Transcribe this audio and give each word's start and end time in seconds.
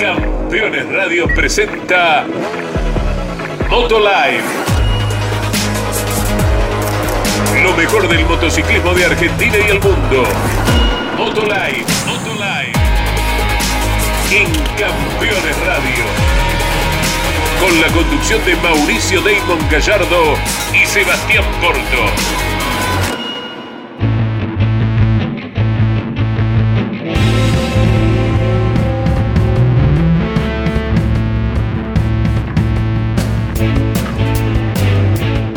Campeones 0.00 0.88
Radio 0.88 1.26
presenta 1.26 2.24
Moto 3.68 3.98
Live. 3.98 4.42
Lo 7.62 7.74
mejor 7.74 8.08
del 8.08 8.24
motociclismo 8.24 8.94
de 8.94 9.04
Argentina 9.04 9.56
y 9.58 9.70
el 9.70 9.78
mundo. 9.78 10.24
Moto 11.18 11.42
Live, 11.42 11.84
Moto 12.06 12.32
Live. 12.32 12.72
En 14.30 14.50
Campeones 14.78 15.58
Radio. 15.66 16.04
Con 17.60 17.78
la 17.82 17.88
conducción 17.88 18.42
de 18.46 18.56
Mauricio 18.56 19.20
Damon 19.20 19.68
Gallardo 19.70 20.34
y 20.72 20.86
Sebastián 20.86 21.44
Porto. 21.60 22.49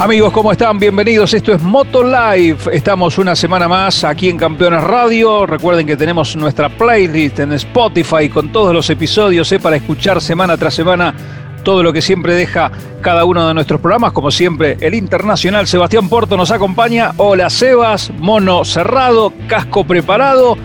Amigos, 0.04 0.34
¿cómo 0.34 0.52
están? 0.52 0.80
Bienvenidos. 0.80 1.34
Esto 1.34 1.54
es 1.54 1.62
Moto 1.62 2.04
Live. 2.04 2.58
Estamos 2.74 3.18
una 3.18 3.38
semana 3.38 3.70
más 3.70 4.04
aquí 4.04 4.28
en 4.28 4.38
Campeones 4.38 4.84
Radio. 4.84 5.46
Recuerden 5.46 5.88
que 5.88 5.96
tenemos 5.96 6.36
nuestra 6.36 6.68
playlist 6.68 7.40
en 7.40 7.54
Spotify 7.54 8.28
con 8.28 8.52
todos 8.52 8.74
los 8.74 8.90
episodios 8.90 9.50
eh, 9.54 9.60
para 9.62 9.78
escuchar 9.78 10.20
semana 10.20 10.58
tras 10.58 10.74
semana 10.74 11.16
todo 11.64 11.82
lo 11.82 11.94
que 11.94 12.02
siempre 12.02 12.34
deja 12.34 12.70
cada 13.00 13.24
uno 13.24 13.48
de 13.48 13.54
nuestros 13.54 13.80
programas. 13.80 14.12
Como 14.12 14.30
siempre, 14.30 14.76
el 14.82 14.94
internacional 14.94 15.68
Sebastián 15.68 16.10
Porto 16.10 16.36
nos 16.36 16.52
acompaña. 16.52 17.14
Hola 17.16 17.50
Sebas, 17.50 18.12
mono 18.20 18.66
cerrado, 18.66 19.32
casco 19.48 19.86
preparado. 19.86 20.58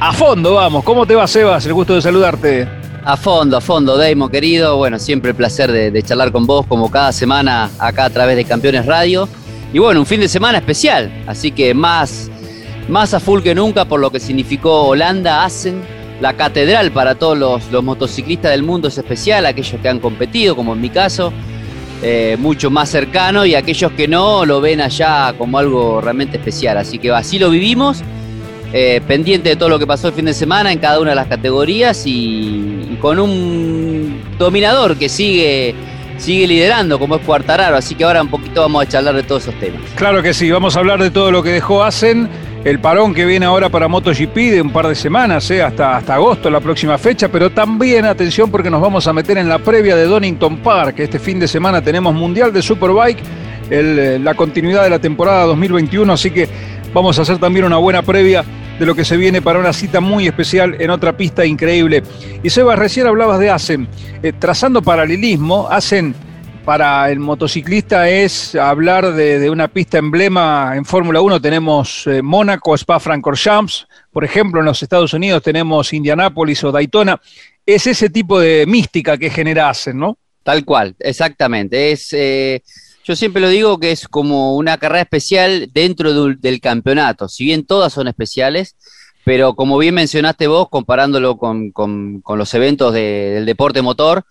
A 0.00 0.14
fondo, 0.14 0.54
vamos. 0.54 0.82
¿Cómo 0.82 1.04
te 1.04 1.14
va, 1.14 1.26
Sebas? 1.26 1.66
El 1.66 1.74
gusto 1.74 1.94
de 1.94 2.00
saludarte. 2.00 2.66
A 3.04 3.16
fondo, 3.16 3.56
a 3.56 3.60
fondo, 3.60 3.96
Deimo, 3.96 4.28
querido. 4.28 4.76
Bueno, 4.76 4.98
siempre 4.98 5.30
el 5.30 5.36
placer 5.36 5.70
de, 5.72 6.02
charlar 6.02 6.32
con 6.32 6.46
vos, 6.46 6.66
como 6.66 6.90
cada 6.90 7.12
semana 7.12 7.70
acá 7.78 8.06
a 8.06 8.10
través 8.10 8.36
de 8.36 8.44
Campeones 8.44 8.86
Radio. 8.86 9.28
Y 9.72 9.78
bueno, 9.78 10.00
un 10.00 10.06
fin 10.06 10.20
de 10.20 10.28
semana 10.28 10.58
especial, 10.58 11.12
así 11.26 11.50
que 11.50 11.74
más, 11.74 12.30
más 12.88 13.12
a 13.14 13.20
full 13.20 13.42
que 13.42 13.54
nunca 13.54 13.84
por 13.84 14.00
lo 14.00 14.10
que 14.10 14.18
significó 14.18 14.84
Holanda, 14.84 15.44
hacen 15.44 15.82
la 16.20 16.34
catedral 16.34 16.90
para 16.90 17.14
todos 17.14 17.38
los, 17.70 17.84
motociclistas 17.84 18.50
del 18.50 18.62
mundo 18.62 18.88
es 18.88 18.98
especial, 18.98 19.46
aquellos 19.46 19.80
que 19.80 19.88
han 19.88 20.00
competido, 20.00 20.56
como 20.56 20.72
en 20.72 20.80
mi 20.80 20.88
caso, 20.88 21.32
eh, 22.02 22.36
mucho 22.38 22.70
más 22.70 22.88
cercano, 22.88 23.44
y 23.44 23.54
aquellos 23.54 23.92
que 23.92 24.08
no 24.08 24.46
lo 24.46 24.60
ven 24.60 24.80
allá 24.80 25.34
como 25.36 25.58
algo 25.58 26.00
realmente 26.00 26.38
especial. 26.38 26.78
Así 26.78 26.98
que 26.98 27.10
así 27.10 27.38
lo 27.38 27.50
vivimos 27.50 28.02
eh, 28.72 29.00
pendiente 29.06 29.48
de 29.48 29.56
todo 29.56 29.70
lo 29.70 29.78
que 29.78 29.86
pasó 29.86 30.08
el 30.08 30.14
fin 30.14 30.26
de 30.26 30.34
semana 30.34 30.72
en 30.72 30.78
cada 30.78 31.00
una 31.00 31.10
de 31.10 31.16
las 31.16 31.26
categorías 31.26 32.02
y, 32.04 32.98
con 33.00 33.18
un 33.18 34.20
dominador 34.38 34.96
que 34.96 35.08
sigue, 35.08 35.74
sigue 36.18 36.46
liderando 36.46 36.98
como 36.98 37.16
es 37.16 37.22
Cuartararo, 37.22 37.76
así 37.76 37.94
que 37.94 38.04
ahora 38.04 38.20
un 38.20 38.28
poquito 38.28 38.60
vamos 38.60 38.82
a 38.82 38.88
charlar 38.88 39.14
de 39.14 39.22
todos 39.22 39.44
esos 39.44 39.58
temas. 39.58 39.80
Claro 39.94 40.22
que 40.22 40.34
sí, 40.34 40.50
vamos 40.50 40.76
a 40.76 40.80
hablar 40.80 41.02
de 41.02 41.10
todo 41.10 41.30
lo 41.30 41.42
que 41.42 41.50
dejó 41.50 41.82
Asen, 41.82 42.28
el 42.64 42.78
parón 42.78 43.14
que 43.14 43.24
viene 43.24 43.46
ahora 43.46 43.70
para 43.70 43.88
MotoGP 43.88 44.34
de 44.34 44.60
un 44.60 44.70
par 44.70 44.86
de 44.86 44.94
semanas, 44.94 45.50
eh, 45.50 45.62
hasta, 45.62 45.96
hasta 45.96 46.14
agosto, 46.16 46.50
la 46.50 46.60
próxima 46.60 46.98
fecha, 46.98 47.28
pero 47.28 47.48
también 47.48 48.04
atención 48.04 48.50
porque 48.50 48.68
nos 48.68 48.82
vamos 48.82 49.06
a 49.06 49.14
meter 49.14 49.38
en 49.38 49.48
la 49.48 49.58
previa 49.60 49.96
de 49.96 50.04
Donington 50.04 50.58
Park, 50.58 50.98
este 50.98 51.18
fin 51.18 51.40
de 51.40 51.48
semana 51.48 51.80
tenemos 51.80 52.14
Mundial 52.14 52.52
de 52.52 52.60
Superbike, 52.60 53.20
eh, 53.70 54.18
la 54.22 54.34
continuidad 54.34 54.82
de 54.82 54.90
la 54.90 54.98
temporada 54.98 55.44
2021, 55.44 56.12
así 56.12 56.30
que 56.30 56.48
vamos 56.92 57.18
a 57.18 57.22
hacer 57.22 57.38
también 57.38 57.64
una 57.64 57.76
buena 57.76 58.02
previa 58.02 58.44
de 58.78 58.86
lo 58.86 58.94
que 58.94 59.04
se 59.04 59.16
viene 59.16 59.42
para 59.42 59.58
una 59.58 59.72
cita 59.72 60.00
muy 60.00 60.26
especial 60.26 60.76
en 60.80 60.90
otra 60.90 61.16
pista 61.16 61.44
increíble. 61.44 62.02
Y 62.42 62.50
Sebas, 62.50 62.78
recién 62.78 63.06
hablabas 63.06 63.38
de 63.40 63.50
Asen. 63.50 63.88
Eh, 64.22 64.32
trazando 64.32 64.82
paralelismo, 64.82 65.68
Asen 65.68 66.14
para 66.64 67.10
el 67.10 67.18
motociclista 67.18 68.08
es 68.10 68.54
hablar 68.54 69.14
de, 69.14 69.48
una 69.48 69.68
pista 69.68 69.98
emblema 69.98 70.74
en 70.76 70.84
Fórmula 70.84 71.20
1. 71.20 71.40
Tenemos 71.40 72.06
eh, 72.06 72.22
Mónaco, 72.22 72.74
Spa-Francorchamps. 72.76 73.88
Por 74.12 74.24
ejemplo, 74.24 74.60
en 74.60 74.66
los 74.66 74.82
Estados 74.82 75.12
Unidos 75.14 75.42
tenemos 75.42 75.92
Indianápolis 75.92 76.62
o 76.64 76.70
Daytona. 76.70 77.20
Es 77.64 77.86
ese 77.86 78.10
tipo 78.10 78.38
de 78.38 78.64
mística 78.66 79.16
que 79.16 79.30
genera 79.30 79.70
Asen, 79.70 79.98
¿no? 79.98 80.18
Tal 80.42 80.64
cual, 80.64 80.94
exactamente. 81.00 81.92
Es... 81.92 82.12
Eh, 82.12 82.62
yo 83.08 83.16
siempre 83.16 83.40
lo 83.40 83.48
digo 83.48 83.80
que 83.80 83.90
es 83.90 84.06
como 84.06 84.54
una 84.54 84.76
carrera 84.76 85.00
especial 85.00 85.70
dentro 85.72 86.12
del 86.12 86.60
campeonato. 86.60 87.26
Si 87.26 87.42
bien 87.42 87.64
todas 87.64 87.90
son 87.90 88.06
especiales, 88.06 88.76
pero 89.24 89.54
como 89.54 89.78
bien 89.78 89.94
mencionaste 89.94 90.46
vos, 90.46 90.68
comparándolo 90.68 91.38
con, 91.38 91.72
los 92.36 92.52
eventos 92.52 92.92
del 92.92 93.46
deporte 93.46 93.80
motor, 93.80 94.24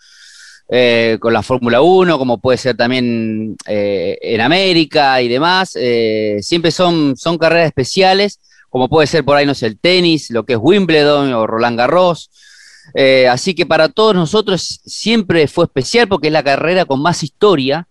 eh, 0.69 1.17
con 1.19 1.33
la 1.33 1.41
Fórmula 1.41 1.81
1, 1.81 2.19
como 2.19 2.37
puede 2.37 2.59
ser 2.59 2.77
también 2.77 3.55
eh, 3.65 4.19
en 4.21 4.41
América 4.41 5.23
y 5.23 5.27
demás, 5.27 5.71
eh, 5.75 6.37
siempre 6.41 6.69
son, 6.69 7.17
son 7.17 7.39
carreras 7.39 7.65
especiales, 7.65 8.39
como 8.69 8.89
puede 8.89 9.07
ser 9.07 9.25
por 9.25 9.37
ahí, 9.37 9.47
no 9.47 9.55
sé, 9.55 9.65
el 9.65 9.79
tenis, 9.79 10.29
lo 10.29 10.45
que 10.45 10.53
es 10.53 10.59
Wimbledon 10.61 11.33
o 11.33 11.47
Roland 11.47 11.79
Garros. 11.79 12.29
así 13.27 13.55
que 13.55 13.65
para 13.65 13.89
todos 13.89 14.13
nosotros 14.13 14.81
siempre 14.85 15.47
fue 15.47 15.65
especial 15.65 16.07
porque 16.07 16.27
es 16.27 16.33
la 16.33 16.43
carrera 16.43 16.85
con 16.85 17.01
más 17.01 17.23
historia 17.23 17.87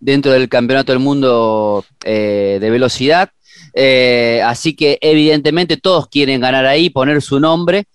dentro 0.00 0.32
del 0.32 0.48
Campeonato 0.48 0.92
del 0.92 1.00
Mundo 1.00 1.84
eh, 2.04 2.58
de 2.60 2.70
Velocidad. 2.70 3.30
Eh, 3.72 4.40
así 4.44 4.74
que 4.74 4.98
evidentemente 5.00 5.76
todos 5.76 6.08
quieren 6.08 6.40
ganar 6.40 6.66
ahí, 6.66 6.90
poner 6.90 7.22
su 7.22 7.40
nombre. 7.40 7.86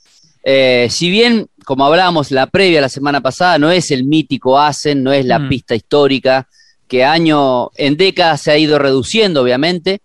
Eh, 0.44 0.88
si 0.90 1.10
bien, 1.10 1.48
como 1.66 1.86
hablábamos 1.86 2.32
la 2.32 2.48
previa 2.48 2.82
la 2.82 2.90
semana 2.90 3.22
pasada, 3.22 3.60
no 3.60 3.72
es 3.72 3.92
el 3.92 4.04
mítico 4.04 4.60
Asen, 4.60 5.04
no 5.04 5.14
es 5.14 5.26
la 5.26 5.40
mm. 5.40 5.50
pista 5.50 5.76
histórica, 5.76 6.48
que 6.88 7.04
año 7.04 7.70
en 7.76 7.98
décadas 7.98 8.42
se 8.42 8.52
ha 8.52 8.58
ido 8.58 8.80
reduciendo, 8.80 9.44
obviamente, 9.44 10.02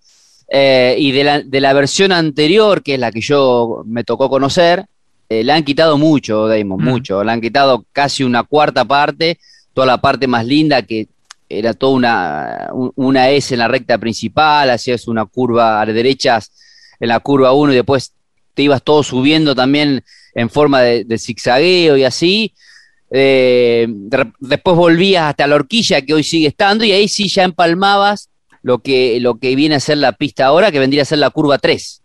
y 0.50 1.10
de 1.10 1.24
la, 1.24 1.40
de 1.40 1.60
la, 1.60 1.72
versión 1.72 2.12
anterior, 2.12 2.82
que 2.82 2.94
es 2.94 3.00
la 3.00 3.10
que 3.10 3.22
yo 3.22 3.82
me 3.86 4.04
tocó 4.04 4.28
conocer, 4.28 4.84
le 5.28 5.50
han 5.50 5.64
quitado 5.64 5.96
mucho, 5.96 6.46
Damon, 6.46 6.80
mm. 6.80 6.84
mucho, 6.84 7.24
le 7.24 7.32
han 7.32 7.40
quitado 7.40 7.86
casi 7.92 8.22
una 8.22 8.44
cuarta 8.44 8.84
parte, 8.84 9.38
toda 9.72 9.86
la 9.86 10.00
parte 10.00 10.26
más 10.26 10.46
linda 10.46 10.82
que 10.82 11.08
era 11.48 11.74
toda 11.74 11.92
una, 11.92 12.70
una 12.96 13.30
S 13.30 13.54
en 13.54 13.58
la 13.58 13.68
recta 13.68 13.98
principal, 13.98 14.70
hacías 14.70 15.06
una 15.08 15.24
curva 15.26 15.80
a 15.80 15.86
las 15.86 15.94
derechas 15.94 16.52
en 17.00 17.08
la 17.08 17.20
curva 17.20 17.52
1 17.52 17.72
y 17.72 17.76
después 17.76 18.12
te 18.54 18.62
ibas 18.62 18.82
todo 18.82 19.02
subiendo 19.02 19.54
también 19.54 20.02
en 20.34 20.50
forma 20.50 20.80
de, 20.80 21.18
zigzagueo 21.18 21.96
y 21.96 22.04
así. 22.04 22.54
Eh, 23.10 23.86
después 24.40 24.76
volvías 24.76 25.24
hasta 25.24 25.46
la 25.46 25.56
horquilla 25.56 26.02
que 26.02 26.14
hoy 26.14 26.24
sigue 26.24 26.48
estando 26.48 26.84
y 26.84 26.92
ahí 26.92 27.06
sí 27.06 27.28
ya 27.28 27.44
empalmabas 27.44 28.30
lo 28.62 28.78
que, 28.78 29.18
lo 29.20 29.38
que 29.38 29.54
viene 29.54 29.74
a 29.74 29.80
ser 29.80 29.98
la 29.98 30.12
pista 30.12 30.46
ahora, 30.46 30.72
que 30.72 30.78
vendría 30.78 31.02
a 31.02 31.04
ser 31.04 31.18
la 31.18 31.30
curva 31.30 31.58
3. 31.58 32.02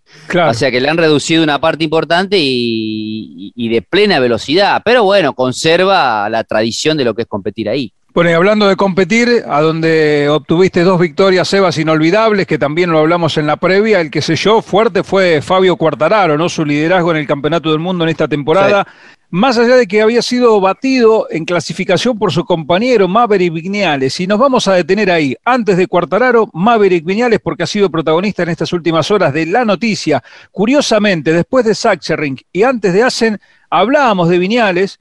O 0.49 0.53
sea 0.53 0.71
que 0.71 0.81
le 0.81 0.89
han 0.89 0.97
reducido 0.97 1.43
una 1.43 1.61
parte 1.61 1.83
importante 1.83 2.37
y, 2.39 3.53
y, 3.55 3.69
de 3.69 3.81
plena 3.81 4.19
velocidad, 4.19 4.81
pero 4.83 5.03
bueno, 5.03 5.33
conserva 5.33 6.27
la 6.29 6.43
tradición 6.43 6.97
de 6.97 7.05
lo 7.05 7.13
que 7.13 7.21
es 7.23 7.27
competir 7.27 7.69
ahí. 7.69 7.93
Bueno, 8.19 8.31
y 8.31 8.33
hablando 8.33 8.67
de 8.67 8.75
competir, 8.75 9.45
a 9.47 9.61
donde 9.61 10.27
obtuviste 10.27 10.83
dos 10.83 10.99
victorias, 10.99 11.47
Sebas, 11.47 11.77
inolvidables, 11.77 12.47
que 12.47 12.57
también 12.57 12.91
lo 12.91 12.99
hablamos 12.99 13.37
en 13.37 13.47
la 13.47 13.55
previa, 13.55 14.01
el 14.01 14.11
que 14.11 14.21
selló 14.21 14.61
fuerte 14.61 15.05
fue 15.05 15.41
Fabio 15.41 15.77
Cuartararo, 15.77 16.37
¿no? 16.37 16.49
Su 16.49 16.65
liderazgo 16.65 17.11
en 17.11 17.17
el 17.17 17.25
Campeonato 17.25 17.71
del 17.71 17.79
Mundo 17.79 18.03
en 18.03 18.09
esta 18.09 18.27
temporada. 18.27 18.85
Más 19.29 19.57
allá 19.57 19.77
de 19.77 19.87
que 19.87 20.01
había 20.01 20.21
sido 20.21 20.59
batido 20.59 21.27
en 21.29 21.45
clasificación 21.45 22.19
por 22.19 22.33
su 22.33 22.43
compañero 22.43 23.07
Maverick 23.07 23.53
Viñales, 23.53 24.19
y 24.19 24.27
nos 24.27 24.37
vamos 24.37 24.67
a 24.67 24.73
detener 24.73 25.09
ahí. 25.11 25.37
Antes 25.45 25.77
de 25.77 25.87
Cuartararo, 25.87 26.49
Maverick 26.51 27.05
Viñales, 27.05 27.39
porque 27.41 27.63
ha 27.63 27.67
sido 27.67 27.89
protagonista 27.89 28.43
en 28.43 28.49
estas 28.49 28.73
últimas 28.73 29.09
horas 29.11 29.33
de 29.33 29.45
la 29.45 29.63
noticia. 29.63 30.21
Curiosamente, 30.51 31.31
después 31.31 31.63
de 31.63 31.73
Sachsenring 31.73 32.37
y 32.51 32.63
antes 32.63 32.91
de 32.91 33.01
Asen, 33.01 33.39
hablábamos 33.69 34.27
de 34.27 34.39
Viñales. 34.39 34.99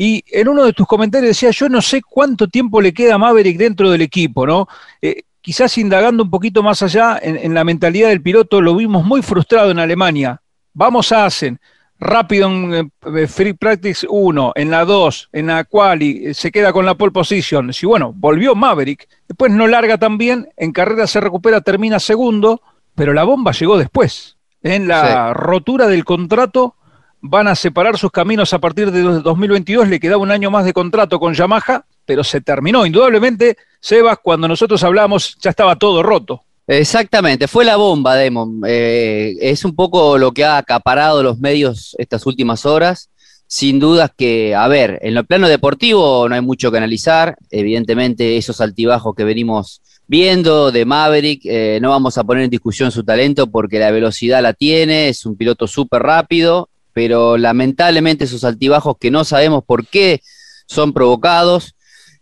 Y 0.00 0.24
en 0.30 0.46
uno 0.46 0.64
de 0.64 0.72
tus 0.72 0.86
comentarios 0.86 1.30
decía, 1.30 1.50
yo 1.50 1.68
no 1.68 1.82
sé 1.82 2.00
cuánto 2.00 2.46
tiempo 2.46 2.80
le 2.80 2.94
queda 2.94 3.16
a 3.16 3.18
Maverick 3.18 3.58
dentro 3.58 3.90
del 3.90 4.00
equipo, 4.00 4.46
¿no? 4.46 4.68
Eh, 5.02 5.22
quizás 5.40 5.76
indagando 5.76 6.22
un 6.22 6.30
poquito 6.30 6.62
más 6.62 6.82
allá 6.82 7.18
en, 7.20 7.52
la 7.52 7.64
mentalidad 7.64 8.10
del 8.10 8.22
piloto, 8.22 8.60
lo 8.60 8.76
vimos 8.76 9.04
muy 9.04 9.22
frustrado 9.22 9.72
en 9.72 9.80
Alemania. 9.80 10.40
Vamos 10.72 11.10
a 11.10 11.24
Asen, 11.24 11.58
rápido 11.98 12.48
en 12.48 12.92
eh, 13.16 13.26
Free 13.26 13.54
Practice 13.54 14.06
1, 14.08 14.52
en 14.54 14.70
la 14.70 14.84
2, 14.84 15.30
en 15.32 15.48
la 15.48 15.64
quali, 15.64 16.28
eh, 16.28 16.34
se 16.34 16.52
queda 16.52 16.72
con 16.72 16.86
la 16.86 16.94
pole 16.94 17.10
position. 17.10 17.72
Si 17.72 17.84
bueno, 17.84 18.12
volvió 18.14 18.54
Maverick, 18.54 19.08
después 19.26 19.50
no 19.50 19.66
larga 19.66 19.98
tan 19.98 20.16
bien, 20.16 20.48
en 20.56 20.70
carrera 20.70 21.08
se 21.08 21.20
recupera, 21.20 21.60
termina 21.60 21.98
segundo, 21.98 22.62
pero 22.94 23.12
la 23.12 23.24
bomba 23.24 23.50
llegó 23.50 23.76
después. 23.76 24.36
En 24.62 24.86
la 24.86 25.34
rotura 25.34 25.88
del 25.88 26.04
contrato 26.04 26.76
van 27.20 27.48
a 27.48 27.54
separar 27.54 27.98
sus 27.98 28.10
caminos 28.10 28.52
a 28.52 28.58
partir 28.58 28.90
de 28.90 29.02
2022, 29.02 29.88
le 29.88 30.00
quedaba 30.00 30.22
un 30.22 30.30
año 30.30 30.50
más 30.50 30.64
de 30.64 30.72
contrato 30.72 31.18
con 31.18 31.34
Yamaha, 31.34 31.84
pero 32.04 32.24
se 32.24 32.40
terminó. 32.40 32.86
Indudablemente, 32.86 33.56
Sebas, 33.80 34.18
cuando 34.22 34.48
nosotros 34.48 34.82
hablamos, 34.82 35.36
ya 35.40 35.50
estaba 35.50 35.76
todo 35.76 36.02
roto. 36.02 36.42
Exactamente, 36.66 37.48
fue 37.48 37.64
la 37.64 37.76
bomba, 37.76 38.14
Demon. 38.14 38.60
Eh, 38.66 39.34
es 39.40 39.64
un 39.64 39.74
poco 39.74 40.18
lo 40.18 40.32
que 40.32 40.44
ha 40.44 40.58
acaparado 40.58 41.22
los 41.22 41.38
medios 41.38 41.96
estas 41.98 42.26
últimas 42.26 42.66
horas. 42.66 43.10
sin 43.50 43.80
dudas 43.80 44.10
que, 44.14 44.54
a 44.54 44.68
ver, 44.68 44.98
en 45.00 45.14
lo 45.14 45.24
plano 45.24 45.48
deportivo 45.48 46.28
no 46.28 46.34
hay 46.34 46.42
mucho 46.42 46.70
que 46.70 46.76
analizar, 46.76 47.34
evidentemente 47.50 48.36
esos 48.36 48.60
altibajos 48.60 49.14
que 49.14 49.24
venimos 49.24 49.80
viendo 50.06 50.70
de 50.70 50.84
Maverick, 50.84 51.40
eh, 51.44 51.78
no 51.80 51.88
vamos 51.88 52.18
a 52.18 52.24
poner 52.24 52.44
en 52.44 52.50
discusión 52.50 52.90
su 52.90 53.04
talento 53.04 53.46
porque 53.46 53.78
la 53.78 53.90
velocidad 53.90 54.42
la 54.42 54.52
tiene, 54.52 55.08
es 55.08 55.24
un 55.24 55.34
piloto 55.34 55.66
súper 55.66 56.02
rápido, 56.02 56.68
pero 56.98 57.38
lamentablemente 57.38 58.24
esos 58.24 58.42
altibajos 58.42 58.96
que 58.98 59.12
no 59.12 59.22
sabemos 59.22 59.62
por 59.64 59.86
qué 59.86 60.20
son 60.66 60.92
provocados, 60.92 61.76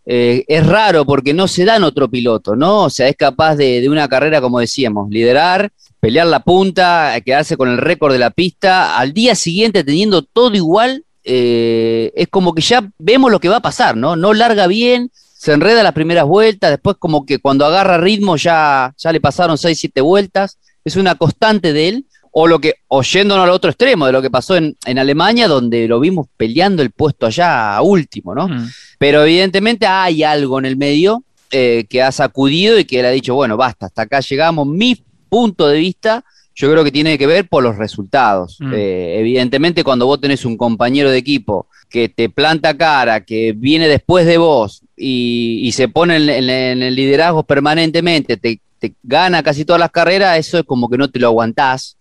eh, 0.05 0.45
es 0.47 0.67
raro 0.67 1.03
porque 1.03 1.33
no 1.33 1.47
se 1.47 1.65
dan 1.65 1.83
otro 1.83 2.07
piloto, 2.07 2.55
¿no? 2.55 2.83
O 2.83 2.89
sea, 2.91 3.07
es 3.07 3.15
capaz 3.15 3.55
de, 3.55 3.89
una 3.89 4.07
carrera, 4.07 4.39
como 4.39 4.59
decíamos, 4.59 5.09
liderar, 5.09 5.71
pelear 5.99 6.27
la 6.27 6.41
punta, 6.41 7.19
quedarse 7.25 7.57
con 7.57 7.69
el 7.69 7.79
récord 7.79 8.13
de 8.13 8.19
la 8.19 8.29
pista, 8.29 8.99
al 8.99 9.13
día 9.13 9.33
siguiente 9.33 9.83
teniendo 9.83 10.21
todo 10.21 10.53
igual, 10.53 11.05
eh, 11.23 12.11
es 12.13 12.27
como 12.27 12.53
que 12.53 12.61
ya 12.61 12.87
vemos 12.99 13.31
lo 13.31 13.39
que 13.39 13.49
va 13.49 13.55
a 13.55 13.61
pasar, 13.61 13.97
¿no? 13.97 14.15
No 14.15 14.35
larga 14.35 14.67
bien, 14.67 15.09
se 15.15 15.53
enreda 15.53 15.81
las 15.81 15.93
primeras 15.93 16.25
vueltas, 16.25 16.69
después 16.69 16.97
como 16.99 17.25
que 17.25 17.39
cuando 17.39 17.65
agarra 17.65 17.97
ritmo 17.97 18.35
ya, 18.35 18.93
ya 18.95 19.11
le 19.11 19.19
pasaron 19.21 19.57
6, 19.57 19.75
7 19.75 20.01
vueltas, 20.01 20.59
es 20.85 20.97
una 20.97 21.15
constante 21.15 21.73
de 21.73 21.87
él, 21.87 22.05
o 22.39 22.45
lo 22.45 22.59
que, 22.59 22.75
oyéndonos 22.89 23.45
al 23.45 23.49
otro 23.49 23.71
extremo, 23.71 24.05
de 24.05 24.11
lo 24.11 24.21
que 24.21 24.29
pasó 24.29 24.55
en, 24.55 24.77
en 24.85 24.99
Alemania, 24.99 25.47
donde 25.47 25.87
lo 25.87 25.99
vimos 25.99 26.27
peleando 26.37 26.83
el 26.83 26.91
puesto 26.91 27.25
allá 27.25 27.75
a 27.75 27.81
último, 27.81 28.35
¿no? 28.35 28.47
Mm. 28.47 28.69
Pero 28.99 29.23
evidentemente 29.23 29.87
hay 29.87 30.21
algo 30.21 30.59
en 30.59 30.65
el 30.65 30.77
medio 30.77 31.23
eh, 31.49 31.85
que 31.89 32.03
ha 32.03 32.11
sacudido 32.11 32.77
y 32.77 32.85
que 32.85 32.99
él 32.99 33.07
ha 33.07 33.09
dicho, 33.09 33.33
bueno, 33.33 33.57
basta, 33.57 33.87
hasta 33.87 34.03
acá 34.03 34.19
llegamos, 34.19 34.67
mi 34.67 35.03
punto 35.29 35.67
de 35.67 35.79
vista 35.79 36.23
yo 36.53 36.71
creo 36.71 36.83
que 36.83 36.91
tiene 36.91 37.17
que 37.17 37.25
ver 37.25 37.47
por 37.47 37.63
los 37.63 37.75
resultados. 37.75 38.57
Mm. 38.59 38.73
Eh, 38.75 39.19
evidentemente, 39.19 39.83
cuando 39.83 40.05
vos 40.05 40.21
tenés 40.21 40.45
un 40.45 40.57
compañero 40.57 41.09
de 41.09 41.17
equipo 41.17 41.65
que 41.89 42.07
te 42.07 42.29
planta 42.29 42.77
cara, 42.77 43.25
que 43.25 43.53
viene 43.53 43.87
después 43.87 44.27
de 44.27 44.37
vos 44.37 44.83
y, 44.95 45.71
se 45.73 45.87
pone 45.87 46.17
en, 46.17 46.49
el 46.83 46.95
liderazgo 46.95 47.41
permanentemente, 47.41 48.37
te, 48.37 48.61
gana 49.01 49.43
casi 49.43 49.65
todas 49.65 49.79
las 49.79 49.91
carreras, 49.91 50.37
eso 50.37 50.59
es 50.59 50.63
como 50.63 50.89
que 50.89 50.97
no 50.97 51.09
te 51.09 51.19
lo 51.19 51.27
aguantás. 51.27 51.96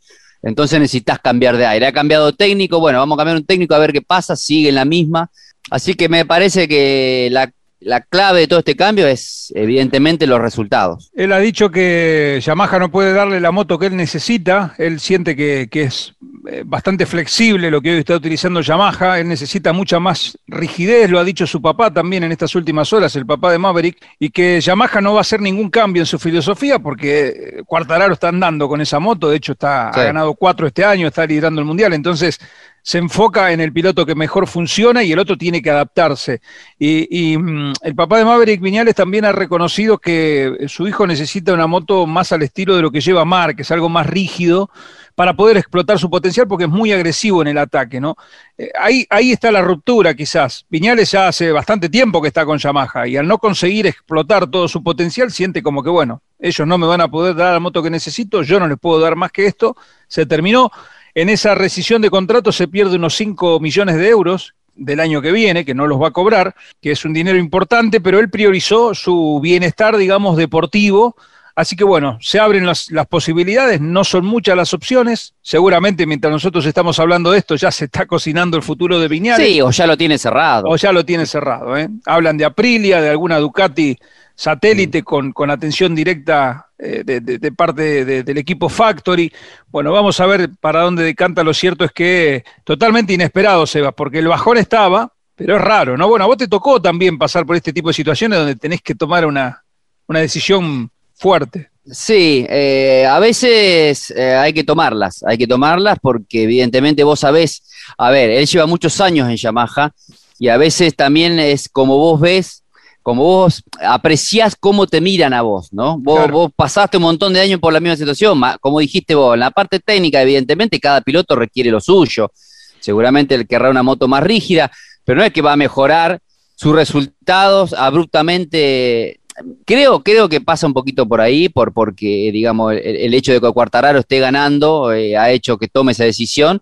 Entonces 0.47 0.79
necesitas 0.79 1.19
cambiar 1.19 1.57
de 1.57 1.67
aire. 1.67 1.89
Ha 1.89 1.93
cambiado 1.93 2.33
técnico, 2.33 2.79
bueno, 2.79 3.01
vamos 3.01 3.17
a 3.17 3.19
cambiar 3.19 3.37
un 3.37 3.45
técnico 3.45 3.75
a 3.75 3.81
ver 3.81 3.93
qué 3.93 4.01
pasa, 4.01 4.37
sigue 4.37 4.71
la 4.71 4.85
misma. 4.85 5.29
Así 5.73 5.95
que 5.95 6.09
me 6.09 6.25
parece 6.25 6.69
que 6.69 7.29
la 7.33 7.51
la 7.87 8.01
clave 8.01 8.41
de 8.41 8.49
todo 8.49 8.59
este 8.59 8.75
cambio 8.75 9.07
es 9.07 9.53
evidentemente 9.55 10.27
los 10.27 10.41
resultados. 10.41 11.13
Él 11.15 11.33
ha 11.33 11.39
dicho 11.39 11.71
que 11.71 12.41
Yamaha 12.43 12.81
no 12.81 12.91
puede 12.91 13.13
darle 13.13 13.39
la 13.39 13.53
moto 13.53 13.79
que 13.79 13.87
él 13.87 13.97
necesita, 13.97 14.75
él 14.77 14.99
siente 14.99 15.37
que, 15.37 15.69
es 15.71 16.13
eh, 16.51 16.65
bastante 16.67 17.07
flexible 17.07 17.71
lo 17.71 17.81
que 17.81 17.93
hoy 17.93 17.99
está 17.99 18.17
utilizando 18.17 18.61
Yamaha, 18.61 19.21
él 19.21 19.29
necesita 19.29 19.73
mucha 19.73 20.01
más 20.01 20.37
rigidez, 20.49 21.09
lo 21.09 21.21
ha 21.21 21.25
dicho 21.25 21.47
su 21.47 21.63
papá 21.63 21.93
también 21.93 22.25
en 22.25 22.33
estas 22.33 22.57
últimas 22.57 22.93
horas, 22.93 23.15
el 23.15 23.25
papá 23.25 23.53
de 23.53 23.59
Maverick, 23.59 24.05
y 24.19 24.31
que 24.31 24.61
Yamaha 24.61 25.01
no 25.01 25.13
va 25.13 25.19
a 25.19 25.21
hacer 25.21 25.41
ningún 25.41 25.71
cambio 25.71 26.03
en 26.03 26.07
su 26.07 26.19
filosofía 26.19 26.81
porque 26.81 27.63
Cuartararo 27.67 28.15
está 28.15 28.31
andando 28.31 28.69
con 28.69 28.81
esa 28.81 28.99
moto, 28.99 29.31
de 29.31 29.37
hecho 29.37 29.53
está, 29.53 29.91
ha 29.91 30.03
ganado 30.03 30.35
cuatro 30.35 30.67
este 30.67 30.85
año, 30.85 31.07
está 31.07 31.25
liderando 31.25 31.61
el 31.61 31.67
Mundial, 31.69 31.93
entonces 31.93 32.41
se 32.87 32.99
enfoca 32.99 33.51
en 33.51 33.61
el 33.61 33.73
piloto 33.73 34.07
que 34.07 34.15
mejor 34.15 34.47
funciona 34.47 35.03
y 35.03 35.11
el 35.11 35.19
otro 35.19 35.37
tiene 35.37 35.61
que 35.61 35.71
adaptarse. 35.71 36.41
Y, 36.79 37.37
mm, 37.37 37.73
el 37.83 37.97
papá 37.97 38.19
de 38.19 38.25
Maverick 38.25 38.61
Viñales 38.61 38.95
también 38.95 39.25
ha 39.25 39.33
reconocido 39.33 39.99
que 39.99 40.67
su 40.69 40.87
hijo 40.87 41.05
necesita 41.05 41.53
una 41.53 41.67
moto 41.67 42.07
más 42.07 42.31
al 42.31 42.43
estilo 42.43 42.77
de 42.77 42.83
lo 42.83 42.93
que 42.93 43.01
lleva 43.01 43.25
Mark, 43.25 43.57
que 43.57 43.63
es 43.63 43.71
algo 43.73 43.89
más 43.89 44.07
rígido, 44.07 44.71
para 45.17 45.35
poder 45.35 45.57
explotar 45.57 45.99
su 45.99 46.09
potencial 46.09 46.47
porque 46.47 46.67
es 46.67 46.71
muy 46.71 46.93
agresivo 46.93 47.43
en 47.43 47.49
el 47.49 47.59
ataque, 47.59 48.01
¿no? 48.01 48.15
Eh, 48.57 48.71
ahí, 48.79 49.05
ahí 49.11 49.33
está 49.33 49.51
la 49.51 49.63
ruptura 49.63 50.15
quizás. 50.15 50.65
Viñales 50.71 51.11
ya 51.11 51.27
hace 51.27 51.51
bastante 51.51 51.89
tiempo 51.89 52.23
que 52.23 52.29
está 52.29 52.45
con 52.47 52.59
Yamaha 52.59 53.09
y 53.09 53.17
al 53.17 53.27
no 53.27 53.39
conseguir 53.39 53.89
explotar 53.89 54.47
todo 54.47 54.69
su 54.69 54.85
potencial 54.85 55.33
siente 55.33 55.61
como 55.61 55.83
que, 55.83 55.91
bueno, 55.91 56.23
ellos 56.39 56.65
no 56.69 56.79
me 56.79 56.87
van 56.87 57.01
a 57.01 57.09
poder 57.09 57.35
dar 57.35 57.55
la 57.55 57.59
moto 57.59 57.83
que 57.83 57.91
necesito, 57.91 58.45
yo 58.45 58.61
no 58.61 58.69
les 58.69 58.79
puedo 58.79 59.01
dar 59.01 59.17
más 59.17 59.33
que 59.33 59.47
esto, 59.47 59.77
se 60.07 60.25
terminó. 60.25 60.71
En 61.17 61.31
esa 61.31 61.55
rescisión 61.55 62.03
de 62.03 62.11
contrato 62.11 62.53
se 62.53 62.69
pierde 62.69 62.97
unos 62.97 63.17
5 63.17 63.59
millones 63.59 63.97
de 63.97 64.07
euros 64.07 64.55
del 64.75 65.01
año 65.01 65.23
que 65.23 65.33
viene, 65.33 65.65
que 65.65 65.73
no 65.73 65.87
los 65.87 65.99
va 65.99 66.09
a 66.09 66.11
cobrar, 66.11 66.55
que 66.83 66.91
es 66.91 67.07
un 67.07 67.15
dinero 67.15 67.39
importante, 67.39 68.03
pero 68.03 68.19
él 68.19 68.29
priorizó 68.29 68.95
su 68.95 69.41
bienestar, 69.43 69.97
digamos, 69.97 70.37
deportivo. 70.37 71.17
Así 71.55 71.75
que 71.75 71.85
bueno, 71.85 72.19
se 72.21 72.39
abren 72.39 72.67
las, 72.67 72.91
posibilidades, 73.09 73.81
no 73.81 74.05
son 74.05 74.27
muchas 74.27 74.59
las 74.59 74.75
opciones. 74.75 75.33
Seguramente 75.41 76.05
mientras 76.05 76.31
nosotros 76.31 76.67
estamos 76.67 76.99
hablando 76.99 77.31
de 77.31 77.39
esto 77.39 77.57
ya 77.57 77.71
se 77.71 77.87
está 77.87 78.05
cocinando 78.05 78.59
el 78.59 78.63
futuro 78.63 79.01
de 79.01 79.09
Viñales. 79.09 79.49
Sí, 79.49 79.63
o 79.63 79.71
ya 79.71 79.87
lo 79.87 79.97
tiene 79.97 80.19
cerrado. 80.19 80.69
O 80.69 80.77
ya 80.77 80.93
lo 80.93 81.03
tiene 81.03 81.25
cerrado. 81.25 81.79
¿eh? 81.79 81.89
Hablan 82.05 82.37
de 82.37 82.45
Aprilia, 82.45 83.01
de 83.01 83.09
alguna 83.09 83.39
Ducati 83.39 83.97
satélite 84.35 85.03
con, 85.03 85.33
con 85.33 85.51
atención 85.51 85.95
directa 85.95 86.66
eh, 86.79 87.03
de, 87.05 87.53
parte 87.53 88.05
del 88.23 88.39
equipo 88.39 88.69
Factory. 88.69 89.33
Bueno, 89.69 89.93
vamos 89.93 90.21
a 90.21 90.27
ver 90.27 90.51
para 90.61 90.83
dónde 90.83 91.05
decanta. 91.05 91.43
Lo 91.43 91.55
cierto 91.55 91.85
es 91.85 91.93
que 91.93 92.45
totalmente 92.65 93.13
inesperado, 93.13 93.67
Sebas, 93.67 93.95
porque 93.95 94.19
el 94.19 94.29
bajón 94.29 94.59
estaba, 94.59 95.13
pero 95.35 95.57
es 95.57 95.63
raro, 95.63 95.97
¿no? 95.97 96.09
Bueno, 96.09 96.25
a 96.25 96.29
vos 96.29 96.37
te 96.37 96.49
tocó 96.49 96.81
también 96.81 97.19
pasar 97.19 97.47
por 97.47 97.57
este 97.57 97.73
tipo 97.73 97.89
de 97.89 97.95
situaciones 97.95 98.39
donde 98.39 98.57
tenés 98.57 98.83
que 98.83 98.95
tomar 98.95 99.25
una, 99.27 99.63
una 100.07 100.21
decisión 100.21 100.91
fuerte. 101.15 101.71
Sí, 101.91 102.45
eh, 102.49 103.07
a 103.09 103.21
veces 103.21 104.11
eh, 104.11 104.35
hay 104.35 104.53
que 104.53 104.65
tomarlas, 104.65 105.23
hay 105.25 105.39
que 105.39 105.47
tomarlas 105.47 105.99
porque 106.01 106.43
evidentemente 106.43 107.05
vos 107.05 107.21
sabés, 107.21 107.63
a 107.97 108.11
ver, 108.11 108.29
él 108.31 108.47
lleva 108.47 108.67
muchos 108.67 109.01
años 109.01 109.29
en 109.31 109.37
Yamaha 109.37 109.93
y 110.39 110.49
a 110.49 110.57
veces 110.57 110.97
también 110.97 111.39
es 111.39 111.69
como 111.69 111.97
vos 111.97 112.21
ves 112.21 112.65
como 113.07 113.23
vos 113.23 113.63
apreciás 113.79 114.57
cómo 114.59 114.89
te 114.89 115.01
miran 115.01 115.33
a 115.33 115.43
vos, 115.43 115.73
¿no? 115.73 115.97
Vos, 115.97 116.51
pasaste 116.57 116.97
un 116.97 117.05
montón 117.05 117.33
de 117.33 117.39
años 117.39 117.61
por 117.61 117.73
la 117.73 117.79
misma 117.79 117.95
situación, 117.95 118.41
como 118.61 118.81
dijiste 118.81 119.15
vos, 119.15 119.35
en 119.35 119.39
la 119.39 119.53
parte 119.53 119.79
técnica, 119.79 120.21
evidentemente, 120.21 120.81
cada 120.81 121.03
piloto 121.03 121.37
requiere 121.37 121.71
lo 121.71 121.81
suyo. 121.81 122.33
Seguramente 122.81 123.37
él 123.37 123.47
querrá 123.47 123.71
una 123.71 123.85
moto 123.85 124.09
más 124.09 124.25
rígida, 124.25 124.73
pero 125.05 125.21
no 125.21 125.25
es 125.25 125.33
que 125.33 125.41
va 125.41 125.53
a 125.53 125.57
mejorar 125.57 126.19
sus 126.57 126.75
resultados 126.75 127.75
abruptamente. 127.75 129.21
Creo, 129.65 130.03
creo 130.03 130.29
que 130.29 130.41
pasa 130.41 130.67
un 130.67 130.75
poquito 130.75 131.07
por 131.07 131.21
ahí, 131.21 131.49
por, 131.49 131.73
porque, 131.73 132.31
digamos, 132.33 132.73
el, 132.73 133.15
hecho 133.15 133.33
de 133.33 133.41
que 133.41 133.53
Cuartararo 133.53 134.01
esté 134.01 134.19
ganando 134.19 134.93
eh, 134.93 135.17
ha 135.17 135.31
hecho 135.31 135.59
que 135.59 135.69
tome 135.69 135.93
esa 135.93 136.03
decisión 136.03 136.61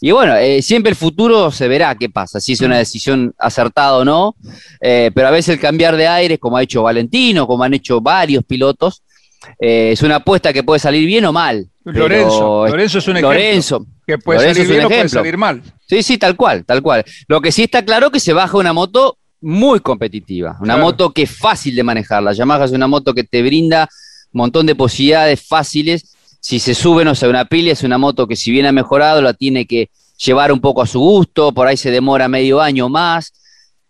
y 0.00 0.12
bueno, 0.12 0.36
eh, 0.36 0.62
siempre 0.62 0.90
el 0.90 0.96
futuro 0.96 1.50
se 1.50 1.66
verá 1.66 1.94
qué 1.96 2.08
pasa, 2.08 2.40
si 2.40 2.52
es 2.52 2.60
una 2.60 2.78
decisión 2.78 3.34
acertada 3.38 3.96
o 3.96 4.04
no, 4.04 4.36
eh, 4.80 5.10
pero 5.14 5.28
a 5.28 5.30
veces 5.30 5.54
el 5.54 5.60
cambiar 5.60 5.96
de 5.96 6.06
aire, 6.06 6.38
como 6.38 6.56
ha 6.56 6.62
hecho 6.62 6.82
Valentino, 6.82 7.46
como 7.46 7.64
han 7.64 7.74
hecho 7.74 8.00
varios 8.00 8.44
pilotos, 8.44 9.02
eh, 9.58 9.90
es 9.92 10.02
una 10.02 10.16
apuesta 10.16 10.52
que 10.52 10.62
puede 10.62 10.78
salir 10.78 11.06
bien 11.06 11.24
o 11.24 11.32
mal. 11.32 11.68
Lorenzo, 11.84 12.66
Lorenzo 12.66 12.98
es 12.98 13.08
un 13.08 13.16
ejemplo. 13.16 13.86
Que 14.06 14.18
puede 14.18 14.54
salir 14.54 14.68
bien 14.68 14.84
o 14.84 14.88
puede 14.88 15.08
salir 15.08 15.36
mal. 15.36 15.62
Sí, 15.86 16.02
sí, 16.02 16.18
tal 16.18 16.36
cual, 16.36 16.64
tal 16.64 16.82
cual. 16.82 17.04
Lo 17.26 17.40
que 17.40 17.50
sí 17.50 17.64
está 17.64 17.84
claro 17.84 18.10
que 18.10 18.20
se 18.20 18.32
baja 18.32 18.56
una 18.56 18.72
moto 18.72 19.18
muy 19.40 19.80
competitiva, 19.80 20.56
una 20.60 20.76
moto 20.76 21.12
que 21.12 21.22
es 21.22 21.30
fácil 21.30 21.74
de 21.74 21.82
manejar. 21.82 22.22
La 22.22 22.32
Yamaha 22.32 22.64
es 22.64 22.72
una 22.72 22.86
moto 22.86 23.14
que 23.14 23.24
te 23.24 23.42
brinda 23.42 23.88
un 24.32 24.38
montón 24.38 24.66
de 24.66 24.74
posibilidades 24.74 25.46
fáciles 25.46 26.14
si 26.40 26.58
se 26.58 26.74
sube, 26.74 27.04
no 27.04 27.14
sé, 27.14 27.28
una 27.28 27.44
pila, 27.44 27.72
es 27.72 27.82
una 27.82 27.98
moto 27.98 28.26
que 28.26 28.36
si 28.36 28.50
bien 28.50 28.66
ha 28.66 28.72
mejorado, 28.72 29.20
la 29.20 29.34
tiene 29.34 29.66
que 29.66 29.90
llevar 30.18 30.52
un 30.52 30.60
poco 30.60 30.82
a 30.82 30.86
su 30.86 31.00
gusto, 31.00 31.52
por 31.52 31.66
ahí 31.66 31.76
se 31.76 31.90
demora 31.90 32.28
medio 32.28 32.60
año 32.60 32.88
más. 32.88 33.32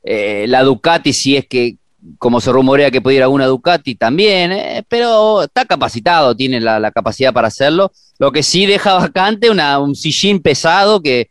Eh, 0.02 0.46
la 0.48 0.62
Ducati, 0.62 1.12
si 1.12 1.36
es 1.36 1.46
que, 1.46 1.76
como 2.18 2.40
se 2.40 2.52
rumorea 2.52 2.90
que 2.90 3.00
pudiera 3.00 3.28
una 3.28 3.46
Ducati 3.46 3.94
también, 3.94 4.52
eh, 4.52 4.82
pero 4.88 5.42
está 5.42 5.64
capacitado, 5.64 6.34
tiene 6.34 6.60
la, 6.60 6.90
capacidad 6.92 7.32
para 7.32 7.48
hacerlo. 7.48 7.92
Lo 8.18 8.32
que 8.32 8.42
sí 8.42 8.66
deja 8.66 8.94
vacante 8.94 9.50
una, 9.50 9.78
un 9.78 9.94
sillín 9.94 10.40
pesado 10.40 11.02
que 11.02 11.28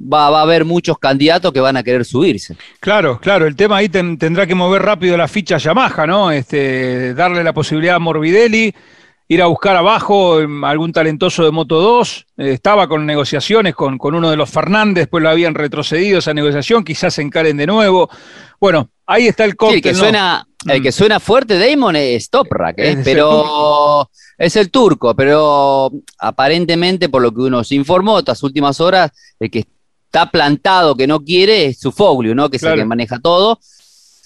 va, 0.00 0.26
a 0.26 0.42
haber 0.42 0.64
muchos 0.64 0.98
candidatos 0.98 1.52
que 1.52 1.60
van 1.60 1.76
a 1.76 1.82
querer 1.82 2.04
subirse. 2.04 2.56
Claro, 2.80 3.18
claro, 3.20 3.46
el 3.46 3.56
tema 3.56 3.76
ahí 3.78 3.88
tendrá 3.88 4.46
que 4.46 4.54
mover 4.54 4.82
rápido 4.82 5.16
la 5.16 5.28
ficha 5.28 5.58
Yamaha, 5.58 6.06
¿no? 6.06 6.30
Este, 6.30 7.14
darle 7.14 7.44
la 7.44 7.52
posibilidad 7.52 7.96
a 7.96 8.00
Morbidelli 8.00 8.74
ir 9.32 9.42
a 9.42 9.46
buscar 9.46 9.76
abajo 9.76 10.40
em, 10.40 10.62
algún 10.64 10.92
talentoso 10.92 11.44
de 11.44 11.50
Moto 11.50 11.80
2. 11.80 12.26
Eh, 12.36 12.52
estaba 12.52 12.86
con 12.86 13.06
negociaciones 13.06 13.74
con, 13.74 13.96
con, 13.96 14.14
uno 14.14 14.30
de 14.30 14.36
los 14.36 14.50
Fernández, 14.50 15.04
después 15.04 15.22
lo 15.22 15.30
habían 15.30 15.54
retrocedido 15.54 16.18
esa 16.18 16.34
negociación, 16.34 16.84
quizás 16.84 17.14
se 17.14 17.22
encaren 17.22 17.56
de 17.56 17.66
nuevo. 17.66 18.10
Bueno, 18.60 18.90
ahí 19.06 19.26
está 19.26 19.44
el 19.44 19.56
cóctel. 19.56 19.76
el, 19.76 19.82
que 19.82 19.94
suena, 19.94 20.46
el 20.66 20.80
mm. 20.80 20.82
que 20.82 20.92
suena 20.92 21.18
fuerte 21.18 21.58
Damon 21.58 21.96
es 21.96 22.28
Toprak, 22.28 22.78
¿eh? 22.78 22.98
pero 23.02 24.10
es 24.36 24.56
el 24.56 24.70
turco, 24.70 25.14
pero 25.14 25.90
aparentemente, 26.18 27.08
por 27.08 27.22
lo 27.22 27.32
que 27.32 27.40
uno 27.40 27.64
se 27.64 27.74
informó 27.74 28.18
estas 28.18 28.42
últimas 28.42 28.80
horas, 28.80 29.10
el 29.40 29.50
que 29.50 29.64
está 30.04 30.30
plantado 30.30 30.94
que 30.94 31.06
no 31.06 31.20
quiere 31.20 31.66
es 31.66 31.80
su 31.80 31.90
Foglio, 31.90 32.34
¿no? 32.34 32.50
que 32.50 32.58
es 32.58 32.62
el 32.62 32.74
que 32.74 32.84
maneja 32.84 33.18
todo. 33.18 33.58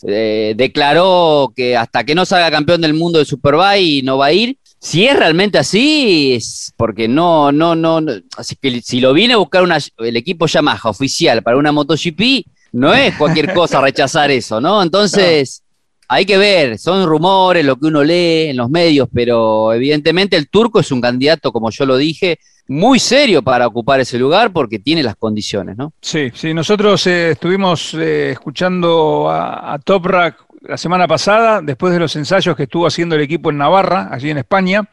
Eh, 0.03 0.55
declaró 0.57 1.53
que 1.57 1.77
hasta 1.77 2.05
que 2.05 2.15
no 2.15 2.27
salga 2.27 2.51
campeón 2.51 2.83
del 2.83 2.93
mundo 2.93 3.19
de 3.19 3.25
Superbike 3.25 4.05
no 4.05 4.19
va 4.19 4.27
a 4.27 4.33
ir 4.33 4.59
Si 4.87 5.05
es 5.05 5.19
realmente 5.19 5.59
así, 5.59 6.35
es 6.35 6.73
porque 6.77 7.09
no, 7.09 7.51
no, 7.51 7.75
no, 7.75 7.99
así 8.37 8.55
que 8.55 8.81
si 8.83 9.01
lo 9.01 9.13
viene 9.13 9.35
a 9.35 9.39
buscar 9.39 9.65
una, 9.65 9.79
el 9.99 10.17
equipo 10.17 10.47
Yamaha 10.47 10.91
oficial 10.91 11.43
para 11.43 11.57
una 11.57 11.73
MotoGP, 11.73 12.47
no 12.71 12.95
es 12.95 13.17
cualquier 13.17 13.53
cosa 13.53 13.81
rechazar 13.81 14.31
eso, 14.31 14.61
¿no? 14.61 14.81
Entonces, 14.81 15.65
hay 16.07 16.25
que 16.25 16.39
ver, 16.39 16.79
son 16.79 17.05
rumores, 17.05 17.65
lo 17.65 17.75
que 17.75 17.87
uno 17.87 18.05
lee 18.05 18.51
en 18.51 18.59
los 18.59 18.71
medios, 18.71 19.09
pero 19.13 19.73
evidentemente 19.73 20.37
el 20.37 20.49
turco 20.49 20.79
es 20.79 20.93
un 20.93 21.01
candidato, 21.01 21.51
como 21.51 21.69
yo 21.71 21.85
lo 21.85 21.97
dije, 21.97 22.39
muy 22.69 23.01
serio 23.01 23.43
para 23.43 23.67
ocupar 23.67 23.99
ese 23.99 24.21
lugar 24.21 24.53
porque 24.53 24.79
tiene 24.79 25.03
las 25.03 25.17
condiciones, 25.17 25.77
¿no? 25.77 25.95
Sí, 26.01 26.31
sí, 26.33 26.55
nosotros 26.55 27.05
eh, 27.09 27.33
estuvimos 27.33 27.93
eh, 27.95 28.31
escuchando 28.31 29.29
a, 29.29 29.75
a 29.75 29.81
Toprak 29.81 30.46
la 30.63 30.77
semana 30.77 31.07
pasada, 31.07 31.61
después 31.63 31.93
de 31.93 31.99
los 31.99 32.15
ensayos 32.17 32.57
que 32.57 32.65
estuvo 32.65 32.87
haciendo 32.87 33.15
el 33.15 33.23
equipo 33.23 33.51
en 33.51 33.59
Navarra, 33.59 34.09
allí 34.11 34.31
en 34.31 34.39
España. 34.39 34.89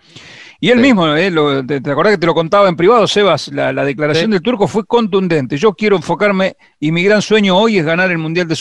Y 0.63 0.69
él 0.69 0.79
mismo, 0.79 1.13
eh, 1.13 1.29
te, 1.67 1.91
acordás 1.91 2.13
que 2.13 2.17
te 2.19 2.25
lo 2.25 2.33
contaba 2.33 2.69
en 2.69 2.77
privado, 2.77 3.05
Sebas? 3.05 3.49
La, 3.49 3.73
declaración 3.83 4.31
del 4.31 4.41
turco 4.41 4.65
fue 4.65 4.85
contundente. 4.85 5.57
Yo 5.57 5.73
quiero 5.73 5.97
enfocarme 5.97 6.55
y 6.79 6.93
mi 6.93 7.03
gran 7.03 7.21
sueño 7.21 7.57
hoy 7.57 7.79
es 7.79 7.85
ganar 7.85 8.11
el 8.11 8.17
Mundial 8.17 8.47
de, 8.47 8.55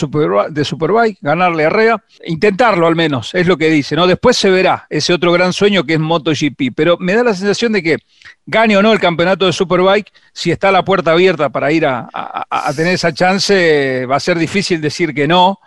de 0.50 0.64
Superbike, 0.64 1.18
ganarle 1.20 1.64
a 1.64 1.70
Rea, 1.70 2.02
intentarlo 2.26 2.88
al 2.88 2.96
menos, 2.96 3.32
es 3.36 3.46
lo 3.46 3.56
que 3.56 3.70
dice, 3.70 3.94
¿no? 3.94 4.08
Después 4.08 4.36
se 4.36 4.50
verá 4.50 4.84
ese 4.90 5.12
otro 5.12 5.30
gran 5.30 5.52
sueño 5.52 5.84
que 5.84 5.92
es 5.92 6.00
MotoGP. 6.00 6.74
Pero 6.74 6.96
me 6.98 7.14
da 7.14 7.22
la 7.22 7.34
sensación 7.34 7.72
de 7.72 7.84
que 7.84 7.98
gane 8.46 8.76
o 8.76 8.82
no 8.82 8.92
el 8.92 8.98
campeonato 8.98 9.46
de 9.46 9.52
Superbike, 9.52 10.10
si 10.32 10.50
está 10.50 10.72
la 10.72 10.84
puerta 10.84 11.12
abierta 11.12 11.50
para 11.50 11.70
ir 11.70 11.86
a 11.86 12.72
tener 12.74 12.94
esa 12.94 13.14
chance, 13.14 14.06
va 14.06 14.16
a 14.16 14.20
ser 14.20 14.40
difícil 14.40 14.80
decir 14.80 15.14
que 15.14 15.28
no 15.28 15.60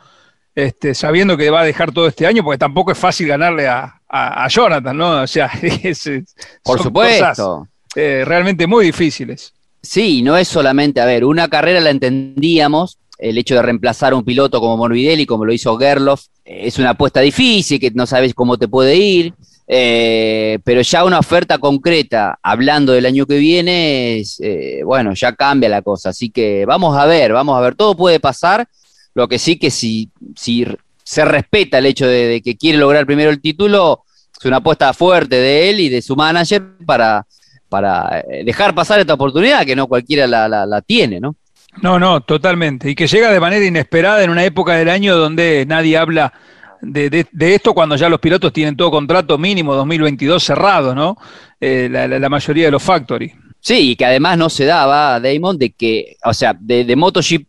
este, 0.55 0.95
sabiendo 0.95 1.35
que 1.35 1.49
va 1.49 1.61
a 1.61 1.65
dejar 1.65 1.91
todo 1.91 2.07
este 2.07 2.25
año, 2.25 2.43
porque 2.43 2.57
tampoco 2.57 2.91
es 2.91 2.97
fácil 2.97 3.27
ganarle 3.27 3.67
a, 3.67 3.91
Jonathan, 4.49 4.97
¿no? 4.97 5.21
O 5.23 5.27
sea, 5.27 5.51
es, 5.61 6.09
por 6.63 6.81
supuesto. 6.81 7.67
Eh, 7.95 8.23
realmente 8.25 8.65
muy 8.65 8.85
difíciles. 8.85 9.53
Sí, 9.81 10.21
no 10.21 10.37
es 10.37 10.47
solamente, 10.47 11.01
a 11.01 11.05
ver, 11.05 11.25
una 11.25 11.47
carrera 11.49 11.81
la 11.81 11.89
entendíamos, 11.89 12.97
el 13.17 13.37
hecho 13.37 13.55
de 13.55 13.61
reemplazar 13.61 14.13
a 14.13 14.15
un 14.15 14.23
piloto 14.23 14.59
como 14.59 14.77
Morbidelli, 14.77 15.25
como 15.25 15.45
lo 15.45 15.53
hizo 15.53 15.77
Gerloff, 15.77 16.25
es 16.43 16.79
una 16.79 16.91
apuesta 16.91 17.19
difícil, 17.21 17.79
que 17.79 17.91
no 17.91 18.05
sabes 18.05 18.33
cómo 18.33 18.57
te 18.57 18.67
puede 18.67 18.95
ir, 18.95 19.33
eh, 19.67 20.59
pero 20.63 20.81
ya 20.81 21.03
una 21.03 21.19
oferta 21.19 21.57
concreta, 21.57 22.39
hablando 22.41 22.93
del 22.93 23.05
año 23.05 23.25
que 23.25 23.37
viene, 23.37 24.23
eh, 24.39 24.81
bueno, 24.83 25.13
ya 25.13 25.33
cambia 25.33 25.69
la 25.69 25.81
cosa. 25.81 26.09
Así 26.09 26.29
que 26.29 26.65
vamos 26.65 26.97
a 26.97 27.05
ver, 27.05 27.33
vamos 27.33 27.57
a 27.57 27.61
ver, 27.61 27.75
todo 27.75 27.95
puede 27.95 28.19
pasar. 28.19 28.67
Lo 29.15 29.29
que 29.29 29.39
sí 29.39 29.57
que 29.57 29.71
si, 29.71 30.11
si 30.35 30.67
se 31.03 31.23
respeta 31.23 31.77
el 31.77 31.85
hecho 31.85 32.05
de, 32.05 32.41
que 32.43 32.57
quiere 32.57 32.77
lograr 32.77 33.05
primero 33.05 33.29
el 33.29 33.39
título, 33.39 34.03
es 34.37 34.45
una 34.45 34.57
apuesta 34.57 34.93
fuerte 34.93 35.37
de 35.37 35.69
él 35.69 35.79
y 35.79 35.89
de 35.89 36.01
su 36.01 36.17
manager 36.17 36.61
para, 36.85 37.25
para 37.69 38.19
eh, 38.19 38.43
dejar 38.43 38.75
pasar 38.75 38.99
esta 38.99 39.13
oportunidad 39.13 39.65
que 39.65 39.75
no 39.75 39.87
cualquiera 39.87 40.27
la, 40.27 40.81
tiene, 40.81 41.21
¿no? 41.21 41.35
No, 41.81 41.97
no, 41.97 42.21
totalmente. 42.21 42.89
Y 42.89 42.95
que 42.95 43.07
llega 43.07 43.31
de 43.31 43.39
manera 43.39 43.65
inesperada 43.65 44.21
en 44.23 44.29
una 44.29 44.43
época 44.43 44.75
del 44.75 44.89
año 44.89 45.15
donde 45.15 45.65
nadie 45.65 45.97
habla 45.97 46.33
de, 46.81 47.25
esto 47.39 47.73
cuando 47.73 47.95
ya 47.95 48.09
los 48.09 48.19
pilotos 48.19 48.51
tienen 48.51 48.75
todo 48.75 48.91
contrato 48.91 49.37
mínimo 49.37 49.75
2022 49.75 50.43
cerrado, 50.43 50.93
¿no? 50.93 51.17
Eh, 51.59 51.87
la, 51.89 52.29
mayoría 52.29 52.65
de 52.65 52.71
los 52.71 52.83
factory. 52.83 53.33
Sí, 53.61 53.91
y 53.91 53.95
que 53.95 54.05
además 54.05 54.37
no 54.37 54.49
se 54.49 54.65
daba, 54.65 55.19
Damon, 55.21 55.57
de 55.57 55.71
que, 55.71 56.17
o 56.23 56.33
sea, 56.33 56.55
de, 56.59 56.83
de 56.83 56.95
MotoGP 56.95 57.47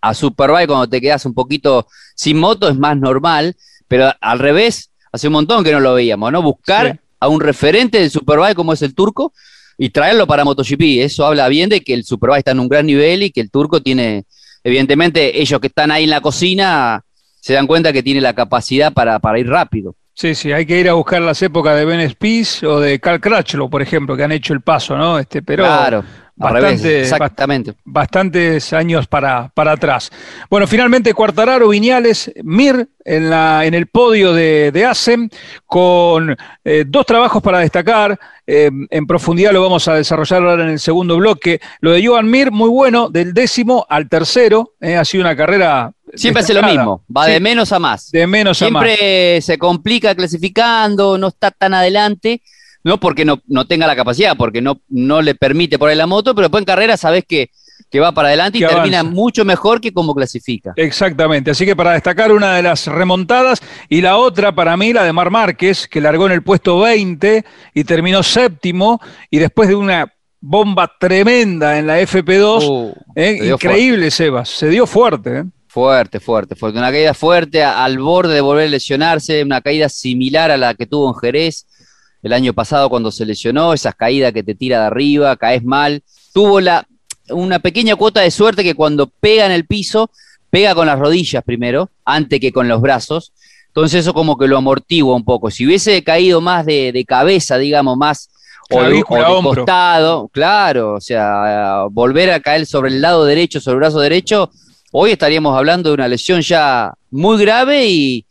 a 0.00 0.14
Superbike 0.14 0.66
cuando 0.66 0.88
te 0.88 1.00
quedas 1.00 1.26
un 1.26 1.34
poquito 1.34 1.86
sin 2.14 2.38
moto 2.38 2.68
es 2.68 2.76
más 2.76 2.96
normal, 2.96 3.56
pero 3.88 4.10
al 4.20 4.38
revés, 4.38 4.90
hace 5.12 5.26
un 5.26 5.34
montón 5.34 5.62
que 5.64 5.72
no 5.72 5.80
lo 5.80 5.94
veíamos, 5.94 6.32
¿no? 6.32 6.42
Buscar 6.42 7.00
a 7.20 7.28
un 7.28 7.40
referente 7.40 7.98
del 7.98 8.10
Superbike 8.10 8.54
como 8.54 8.72
es 8.72 8.82
el 8.82 8.94
turco 8.94 9.32
y 9.76 9.90
traerlo 9.90 10.26
para 10.26 10.44
MotoGP. 10.44 11.00
Eso 11.00 11.26
habla 11.26 11.48
bien 11.48 11.68
de 11.68 11.80
que 11.80 11.94
el 11.94 12.04
Superbike 12.04 12.38
está 12.38 12.52
en 12.52 12.60
un 12.60 12.68
gran 12.68 12.86
nivel 12.86 13.22
y 13.22 13.30
que 13.30 13.40
el 13.40 13.50
turco 13.50 13.82
tiene, 13.82 14.24
evidentemente, 14.62 15.40
ellos 15.40 15.60
que 15.60 15.66
están 15.66 15.90
ahí 15.90 16.04
en 16.04 16.10
la 16.10 16.20
cocina 16.20 17.02
se 17.40 17.52
dan 17.52 17.66
cuenta 17.66 17.92
que 17.92 18.02
tiene 18.02 18.22
la 18.22 18.34
capacidad 18.34 18.92
para, 18.92 19.18
para 19.18 19.38
ir 19.38 19.48
rápido. 19.48 19.94
Sí, 20.14 20.34
sí, 20.34 20.52
hay 20.52 20.64
que 20.64 20.78
ir 20.78 20.88
a 20.88 20.94
buscar 20.94 21.20
las 21.20 21.42
épocas 21.42 21.76
de 21.76 21.84
Ben 21.84 22.08
Spies 22.08 22.62
o 22.62 22.78
de 22.78 23.00
Carl 23.00 23.20
Crutchlow, 23.20 23.68
por 23.68 23.82
ejemplo, 23.82 24.16
que 24.16 24.22
han 24.22 24.32
hecho 24.32 24.54
el 24.54 24.60
paso, 24.60 24.96
¿no? 24.96 25.18
Este, 25.18 25.42
pero 25.42 25.64
claro 25.64 26.04
exactamente. 26.36 27.74
bastantes 27.84 28.72
años 28.72 29.06
para, 29.06 29.50
para 29.54 29.72
atrás. 29.72 30.10
Bueno, 30.50 30.66
finalmente 30.66 31.14
Cuartararo, 31.14 31.68
Viñales, 31.68 32.32
Mir 32.42 32.88
en, 33.04 33.30
la, 33.30 33.64
en 33.64 33.74
el 33.74 33.86
podio 33.86 34.32
de, 34.32 34.72
de 34.72 34.84
ASEM, 34.84 35.28
con 35.66 36.36
eh, 36.64 36.84
dos 36.86 37.06
trabajos 37.06 37.42
para 37.42 37.60
destacar. 37.60 38.18
Eh, 38.46 38.70
en 38.90 39.06
profundidad 39.06 39.52
lo 39.52 39.62
vamos 39.62 39.88
a 39.88 39.94
desarrollar 39.94 40.42
ahora 40.42 40.64
en 40.64 40.70
el 40.70 40.80
segundo 40.80 41.16
bloque. 41.16 41.60
Lo 41.80 41.92
de 41.92 42.06
Joan 42.06 42.30
Mir, 42.30 42.50
muy 42.50 42.68
bueno, 42.68 43.08
del 43.08 43.32
décimo 43.32 43.86
al 43.88 44.08
tercero. 44.08 44.74
Eh, 44.80 44.96
ha 44.96 45.04
sido 45.04 45.22
una 45.22 45.36
carrera 45.36 45.92
Siempre 46.16 46.42
hace 46.42 46.54
lo 46.54 46.62
mismo, 46.62 47.02
va 47.14 47.26
de 47.26 47.40
menos 47.40 47.72
a 47.72 47.78
más. 47.78 48.10
De 48.10 48.26
menos 48.26 48.60
a 48.62 48.70
más. 48.70 48.84
Siempre 48.84 49.40
se 49.40 49.58
complica 49.58 50.14
clasificando, 50.14 51.18
no 51.18 51.28
está 51.28 51.50
tan 51.50 51.74
adelante, 51.74 52.40
no 52.84 53.00
porque 53.00 53.24
no, 53.24 53.42
no 53.46 53.66
tenga 53.66 53.86
la 53.86 53.96
capacidad, 53.96 54.36
porque 54.36 54.60
no, 54.60 54.80
no 54.88 55.22
le 55.22 55.34
permite 55.34 55.78
por 55.78 55.88
ahí 55.88 55.96
la 55.96 56.06
moto, 56.06 56.34
pero 56.34 56.46
después 56.46 56.60
en 56.60 56.66
carrera 56.66 56.96
sabes 56.96 57.24
que, 57.26 57.50
va 58.00 58.10
para 58.10 58.26
adelante 58.28 58.58
y 58.58 58.60
termina 58.60 59.04
mucho 59.04 59.44
mejor 59.44 59.80
que 59.80 59.92
como 59.92 60.16
clasifica. 60.16 60.72
Exactamente, 60.74 61.52
así 61.52 61.64
que 61.64 61.76
para 61.76 61.92
destacar 61.92 62.32
una 62.32 62.56
de 62.56 62.62
las 62.62 62.88
remontadas 62.88 63.62
y 63.88 64.00
la 64.00 64.16
otra 64.16 64.52
para 64.52 64.76
mí, 64.76 64.92
la 64.92 65.04
de 65.04 65.12
Mar 65.12 65.30
Márquez, 65.30 65.86
que 65.86 66.00
largó 66.00 66.26
en 66.26 66.32
el 66.32 66.42
puesto 66.42 66.80
20 66.80 67.44
y 67.72 67.84
terminó 67.84 68.24
séptimo 68.24 69.00
y 69.30 69.38
después 69.38 69.68
de 69.68 69.76
una 69.76 70.12
bomba 70.40 70.92
tremenda 70.98 71.78
en 71.78 71.86
la 71.86 72.00
FP2, 72.00 72.68
uh, 72.68 72.94
eh, 73.14 73.50
increíble 73.52 74.10
Sebas, 74.10 74.48
se 74.48 74.68
dio 74.68 74.88
fuerte. 74.88 75.38
Eh. 75.38 75.44
Fuerte, 75.68 76.18
fuerte, 76.18 76.56
fuerte. 76.56 76.78
Una 76.78 76.90
caída 76.90 77.14
fuerte 77.14 77.62
al 77.62 77.98
borde 77.98 78.34
de 78.34 78.40
volver 78.40 78.66
a 78.66 78.70
lesionarse, 78.70 79.42
una 79.42 79.60
caída 79.60 79.88
similar 79.88 80.50
a 80.50 80.56
la 80.56 80.74
que 80.74 80.86
tuvo 80.86 81.08
en 81.08 81.14
Jerez 81.14 81.66
el 82.24 82.32
año 82.32 82.54
pasado 82.54 82.88
cuando 82.88 83.12
se 83.12 83.26
lesionó, 83.26 83.74
esas 83.74 83.94
caídas 83.94 84.32
que 84.32 84.42
te 84.42 84.54
tira 84.54 84.80
de 84.80 84.86
arriba, 84.86 85.36
caes 85.36 85.62
mal. 85.62 86.02
Tuvo 86.32 86.58
la, 86.58 86.86
una 87.28 87.58
pequeña 87.58 87.96
cuota 87.96 88.22
de 88.22 88.30
suerte 88.30 88.64
que 88.64 88.74
cuando 88.74 89.08
pega 89.08 89.44
en 89.44 89.52
el 89.52 89.66
piso, 89.66 90.10
pega 90.48 90.74
con 90.74 90.86
las 90.86 90.98
rodillas 90.98 91.44
primero, 91.44 91.90
antes 92.02 92.40
que 92.40 92.50
con 92.50 92.66
los 92.66 92.80
brazos. 92.80 93.34
Entonces 93.66 94.00
eso 94.00 94.14
como 94.14 94.38
que 94.38 94.48
lo 94.48 94.56
amortigua 94.56 95.14
un 95.14 95.24
poco. 95.24 95.50
Si 95.50 95.66
hubiese 95.66 96.02
caído 96.02 96.40
más 96.40 96.64
de, 96.64 97.04
cabeza, 97.06 97.58
digamos, 97.58 97.98
más 97.98 98.30
o 98.70 98.82
de, 98.82 99.02
costado, 99.02 100.28
claro, 100.28 100.94
o 100.94 101.00
sea, 101.02 101.84
volver 101.90 102.30
a 102.30 102.40
caer 102.40 102.64
sobre 102.64 102.90
el 102.90 103.02
lado 103.02 103.26
derecho, 103.26 103.60
sobre 103.60 103.74
el 103.74 103.80
brazo 103.80 104.00
derecho, 104.00 104.50
hoy 104.92 105.10
estaríamos 105.10 105.54
hablando 105.54 105.90
de 105.90 105.94
una 105.94 106.08
lesión 106.08 106.40
ya 106.40 106.94
muy 107.10 107.38
grave 107.38 107.86
y, 107.86 108.24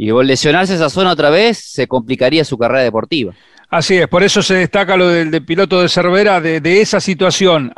y 0.00 0.10
lesionarse 0.24 0.76
esa 0.76 0.88
zona 0.88 1.12
otra 1.12 1.28
vez 1.28 1.58
se 1.58 1.86
complicaría 1.86 2.42
su 2.42 2.56
carrera 2.56 2.82
deportiva. 2.82 3.34
Así 3.68 3.98
es, 3.98 4.08
por 4.08 4.22
eso 4.22 4.42
se 4.42 4.54
destaca 4.54 4.96
lo 4.96 5.08
del, 5.08 5.44
piloto 5.44 5.82
de 5.82 5.90
Cervera, 5.90 6.40
de, 6.40 6.80
esa 6.80 7.00
situación, 7.00 7.70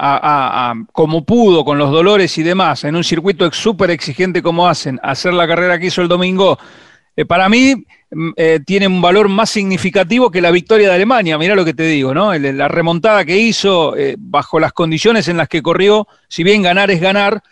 como 0.93 1.25
pudo, 1.25 1.65
con 1.65 1.79
los 1.79 1.91
dolores 1.91 2.39
y 2.39 2.45
demás, 2.45 2.85
en 2.85 2.95
un 2.95 3.03
circuito 3.03 3.51
súper 3.51 3.91
exigente 3.91 4.41
como 4.41 4.69
hacen, 4.69 5.01
hacer 5.03 5.35
la 5.35 5.49
carrera 5.49 5.81
que 5.81 5.87
hizo 5.87 6.01
el 6.01 6.07
domingo, 6.07 6.61
eh, 7.17 7.25
para 7.25 7.49
mí 7.49 7.75
mm, 8.13 8.31
eh, 8.37 8.61
tiene 8.65 8.87
un 8.87 9.03
valor 9.03 9.29
más 9.29 9.51
significativo 9.51 10.31
que 10.31 10.41
la 10.41 10.53
victoria 10.53 10.91
de 10.91 10.95
Alemania, 10.95 11.37
mira 11.39 11.57
lo 11.57 11.65
que 11.65 11.75
te 11.75 11.83
digo, 11.83 12.15
¿no? 12.15 12.33
la 12.33 12.69
remontada 12.69 13.25
que 13.25 13.37
hizo, 13.37 13.97
eh, 13.97 14.15
bajo 14.17 14.61
las 14.61 14.73
condiciones 14.73 15.27
en 15.27 15.37
las 15.37 15.49
que 15.49 15.61
corrió, 15.61 16.07
si 16.29 16.45
bien 16.45 16.63
ganar 16.63 16.93
es 16.93 17.01
ganar, 17.01 17.43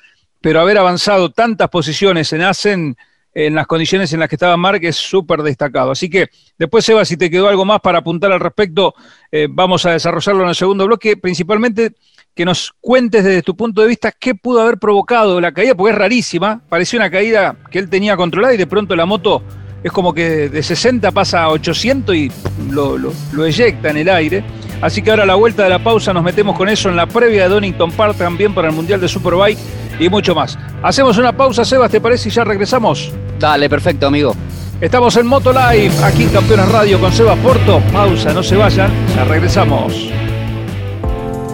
pero 0.41 0.61
haber 0.61 0.79
avanzado 0.79 1.31
tantas 1.31 1.69
posiciones 1.71 2.33
en 2.33 2.43
Asen 2.43 2.97
en 3.33 3.55
las 3.55 3.67
condiciones 3.67 4.13
en 4.13 4.21
las 4.21 4.29
que 4.29 4.37
estaba 4.37 4.57
es 4.81 4.97
súper 4.97 5.43
destacado. 5.43 5.93
Así 5.93 6.09
que 6.09 6.29
después, 6.59 6.89
Eva, 6.89 7.05
si 7.05 7.17
te 7.17 7.31
quedó 7.31 7.49
algo 7.49 7.65
más 7.65 7.81
para 7.81 7.99
apuntar 7.99 8.33
al 8.33 8.41
respecto, 8.41 8.95
eh, 9.31 9.47
vamos 9.51 9.87
a 9.87 9.93
desarrollarlo 9.93 10.43
en 10.43 10.49
el 10.51 10.55
segundo 10.55 10.87
bloque, 10.87 11.17
principalmente 11.17 11.93
que 12.35 12.45
nos 12.45 12.73
cuentes 12.81 13.25
desde 13.25 13.43
tu 13.43 13.57
punto 13.57 13.83
de 13.83 13.89
vista 13.89 14.13
qué 14.13 14.35
pudo 14.35 14.61
haber 14.61 14.79
provocado 14.79 15.41
la 15.41 15.53
caída, 15.53 15.75
porque 15.75 15.93
es 15.93 15.99
rarísima, 15.99 16.63
parecía 16.69 16.99
una 16.99 17.11
caída 17.11 17.57
que 17.71 17.79
él 17.79 17.91
tenía 17.91 18.17
controlada 18.17 18.55
y 18.55 18.57
de 18.57 18.67
pronto 18.67 18.95
la 18.97 19.07
moto 19.07 19.43
es 19.83 19.93
como 19.93 20.13
que 20.13 20.49
de 20.49 20.63
60 20.63 21.11
pasa 21.13 21.43
a 21.43 21.49
800 21.51 22.15
y 22.15 22.31
lo, 22.71 22.99
lo, 22.99 23.13
lo 23.33 23.47
eyecta 23.47 23.91
en 23.91 23.97
el 23.99 24.09
aire. 24.09 24.45
Así 24.81 25.03
que 25.03 25.11
ahora 25.11 25.25
a 25.25 25.27
la 25.27 25.35
vuelta 25.35 25.65
de 25.65 25.71
la 25.71 25.79
pausa 25.79 26.13
nos 26.13 26.23
metemos 26.23 26.57
con 26.57 26.69
eso 26.69 26.89
en 26.89 26.97
la 26.97 27.07
previa 27.07 27.45
de 27.45 27.49
Donington 27.51 27.93
Park 27.93 28.17
también 28.17 28.55
para 28.55 28.69
el 28.69 28.75
Mundial 28.75 29.01
de 29.01 29.09
Superbike 29.09 29.59
y 29.99 30.09
mucho 30.09 30.35
más. 30.35 30.59
Hacemos 30.83 31.19
una 31.19 31.37
pausa, 31.37 31.65
Sebas, 31.65 31.91
¿te 31.91 32.01
parece? 32.01 32.29
Y 32.29 32.33
ya 32.33 32.45
regresamos. 32.45 33.13
Dale, 33.39 33.69
perfecto, 33.69 34.07
amigo. 34.07 34.35
Estamos 34.81 35.15
en 35.17 35.27
Moto 35.27 35.53
Live, 35.53 35.93
aquí 36.03 36.23
en 36.23 36.31
Campeones 36.31 36.73
Radio 36.73 36.99
con 36.99 37.13
Sebas 37.13 37.39
Porto. 37.39 37.83
Pausa, 37.93 38.33
no 38.33 38.43
se 38.43 38.57
vayan, 38.57 38.91
ya 39.15 39.25
regresamos. 39.25 40.09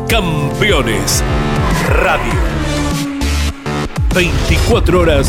Campeones 0.09 1.25
Radio. 1.88 2.33
24 4.14 5.00
horas 5.00 5.28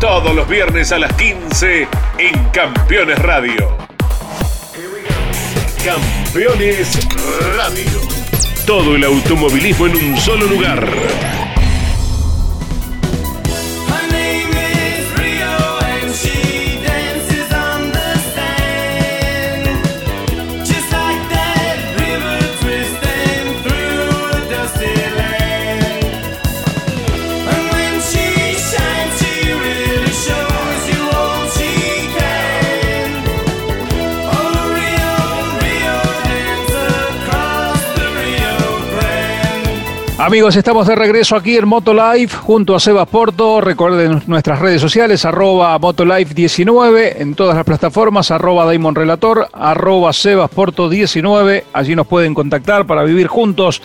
Todos 0.00 0.32
los 0.32 0.48
viernes 0.48 0.92
a 0.92 0.98
las 1.00 1.12
15 1.14 1.88
en 2.18 2.44
Campeones 2.50 3.18
Radio. 3.18 3.76
Campeones 5.84 7.08
Radio. 7.56 8.00
Todo 8.64 8.94
el 8.94 9.02
automovilismo 9.02 9.88
en 9.88 9.96
un 9.96 10.16
solo 10.16 10.46
lugar. 10.46 10.86
Amigos, 40.28 40.56
estamos 40.56 40.86
de 40.86 40.94
regreso 40.94 41.36
aquí 41.36 41.56
en 41.56 41.66
Motolife 41.66 42.36
junto 42.36 42.74
a 42.74 42.80
Sebas 42.80 43.08
Porto. 43.08 43.62
Recuerden 43.62 44.22
nuestras 44.26 44.58
redes 44.58 44.78
sociales, 44.78 45.24
arroba 45.24 45.78
Motolife19 45.78 47.14
en 47.16 47.34
todas 47.34 47.56
las 47.56 47.64
plataformas, 47.64 48.30
arroba 48.30 48.66
Daimon 48.66 48.94
Relator, 48.94 49.48
arroba 49.54 50.12
Sebas 50.12 50.50
Porto 50.50 50.90
19. 50.90 51.64
Allí 51.72 51.96
nos 51.96 52.06
pueden 52.06 52.34
contactar 52.34 52.86
para 52.86 53.04
vivir 53.04 53.26
juntos 53.26 53.80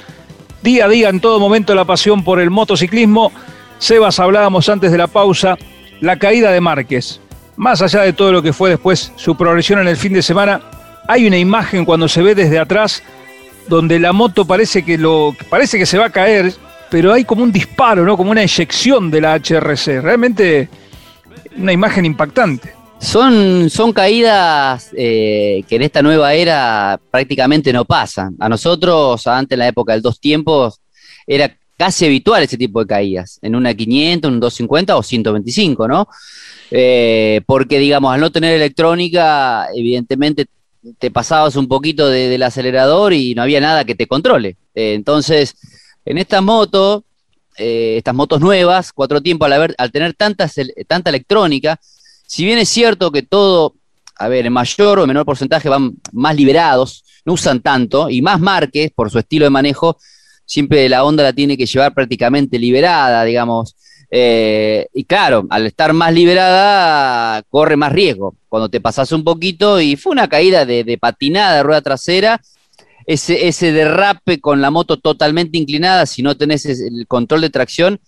día 0.61 0.83
a 0.83 0.89
día, 0.89 1.07
en 1.07 1.21
todo 1.21 1.39
momento, 1.39 1.73
la 1.75 1.85
pasión 1.85 2.25
por 2.25 2.41
el 2.41 2.49
motociclismo. 2.49 3.31
Sebas, 3.77 4.19
hablábamos 4.19 4.67
antes 4.67 4.91
de 4.91 4.97
la 4.97 5.07
pausa, 5.07 5.57
la 6.01 6.19
caída 6.19 6.51
de 6.51 6.59
Márquez. 6.59 7.21
Más 7.55 7.81
allá 7.81 8.01
de 8.01 8.11
todo 8.11 8.33
lo 8.33 8.41
que 8.41 8.51
fue 8.51 8.69
después 8.69 9.13
su 9.15 9.37
progresión 9.37 9.79
en 9.79 9.87
el 9.87 9.95
fin 9.95 10.11
de 10.11 10.21
semana, 10.21 10.59
hay 11.07 11.25
una 11.25 11.37
imagen 11.37 11.85
cuando 11.85 12.09
se 12.09 12.21
ve 12.21 12.35
desde 12.35 12.59
atrás 12.59 13.01
donde 13.67 13.99
la 13.99 14.13
moto 14.13 14.45
parece 14.45 14.83
que 14.83 14.97
lo 14.97 15.35
parece 15.49 15.77
que 15.77 15.85
se 15.85 15.97
va 15.97 16.05
a 16.05 16.11
caer, 16.11 16.53
pero 16.89 17.13
hay 17.13 17.23
como 17.23 17.43
un 17.43 17.51
disparo, 17.51 18.05
¿no? 18.05 18.17
Como 18.17 18.31
una 18.31 18.43
eyección 18.43 19.09
de 19.09 19.21
la 19.21 19.35
HRC. 19.35 20.01
Realmente 20.01 20.69
una 21.57 21.73
imagen 21.73 22.05
impactante. 22.05 22.73
Son, 22.99 23.69
son 23.69 23.91
caídas 23.91 24.91
eh, 24.95 25.63
que 25.67 25.75
en 25.75 25.81
esta 25.81 26.01
nueva 26.01 26.33
era 26.33 26.99
prácticamente 27.11 27.73
no 27.73 27.83
pasan. 27.83 28.35
A 28.39 28.47
nosotros, 28.47 29.27
antes 29.27 29.55
en 29.55 29.59
la 29.59 29.67
época 29.67 29.93
del 29.93 30.01
dos 30.01 30.19
tiempos, 30.19 30.79
era 31.27 31.53
casi 31.77 32.05
habitual 32.05 32.43
ese 32.43 32.57
tipo 32.57 32.79
de 32.79 32.87
caídas, 32.87 33.39
en 33.41 33.55
una 33.55 33.73
500, 33.73 34.31
un 34.31 34.39
250 34.39 34.95
o 34.95 35.03
125, 35.03 35.87
¿no? 35.87 36.07
Eh, 36.71 37.41
porque, 37.45 37.77
digamos, 37.77 38.13
al 38.13 38.21
no 38.21 38.31
tener 38.31 38.55
electrónica, 38.55 39.67
evidentemente 39.75 40.45
te 40.99 41.11
pasabas 41.11 41.55
un 41.55 41.67
poquito 41.67 42.07
del 42.07 42.43
acelerador 42.43 43.13
y 43.13 43.35
no 43.35 43.41
había 43.41 43.61
nada 43.61 43.85
que 43.85 43.95
te 43.95 44.07
controle. 44.07 44.57
Eh, 44.75 44.93
entonces, 44.93 45.55
en 46.05 46.17
esta 46.17 46.41
moto, 46.41 47.05
eh, 47.57 47.95
estas 47.97 48.15
motos 48.15 48.41
nuevas, 48.41 48.91
cuatro 48.91 49.21
tiempos, 49.21 49.51
al, 49.51 49.75
al 49.77 49.91
tener 49.91 50.13
tanta, 50.13 50.49
tanta 50.87 51.09
electrónica, 51.09 51.79
si 52.25 52.45
bien 52.45 52.57
es 52.57 52.69
cierto 52.69 53.11
que 53.11 53.23
todo, 53.23 53.75
a 54.17 54.27
ver, 54.27 54.45
en 54.45 54.53
mayor 54.53 54.99
o 54.99 55.07
menor 55.07 55.25
porcentaje 55.25 55.69
van 55.69 55.93
más 56.11 56.35
liberados, 56.35 57.03
no 57.25 57.33
usan 57.33 57.61
tanto, 57.61 58.09
y 58.09 58.21
más 58.21 58.39
Márquez, 58.39 58.91
por 58.93 59.09
su 59.09 59.19
estilo 59.19 59.45
de 59.45 59.51
manejo, 59.51 59.97
siempre 60.45 60.89
la 60.89 61.03
onda 61.03 61.23
la 61.23 61.33
tiene 61.33 61.57
que 61.57 61.65
llevar 61.65 61.93
prácticamente 61.93 62.59
liberada, 62.59 63.23
digamos. 63.23 63.75
Eh, 64.15 64.89
y 64.93 65.05
claro, 65.05 65.47
al 65.49 65.65
estar 65.65 65.91
más 65.91 66.13
liberada, 66.13 67.41
corre 67.49 67.75
más 67.75 67.91
riesgo. 67.91 68.35
Cuando 68.47 68.69
te 68.69 68.79
pasas 68.79 69.11
un 69.11 69.23
poquito, 69.23 69.81
y 69.81 69.95
fue 69.95 70.11
una 70.11 70.27
caída 70.27 70.67
de, 70.67 70.99
patinada 71.01 71.55
de 71.55 71.63
rueda 71.63 71.81
trasera, 71.81 72.39
ese, 73.07 73.47
ese, 73.47 73.71
derrape 73.71 74.39
con 74.39 74.61
la 74.61 74.69
moto 74.69 74.97
totalmente 74.97 75.57
inclinada, 75.57 76.05
si 76.05 76.21
no 76.21 76.37
tenés 76.37 76.63
el 76.67 77.07
control 77.07 77.41
de 77.41 77.49
tracción, 77.49 77.99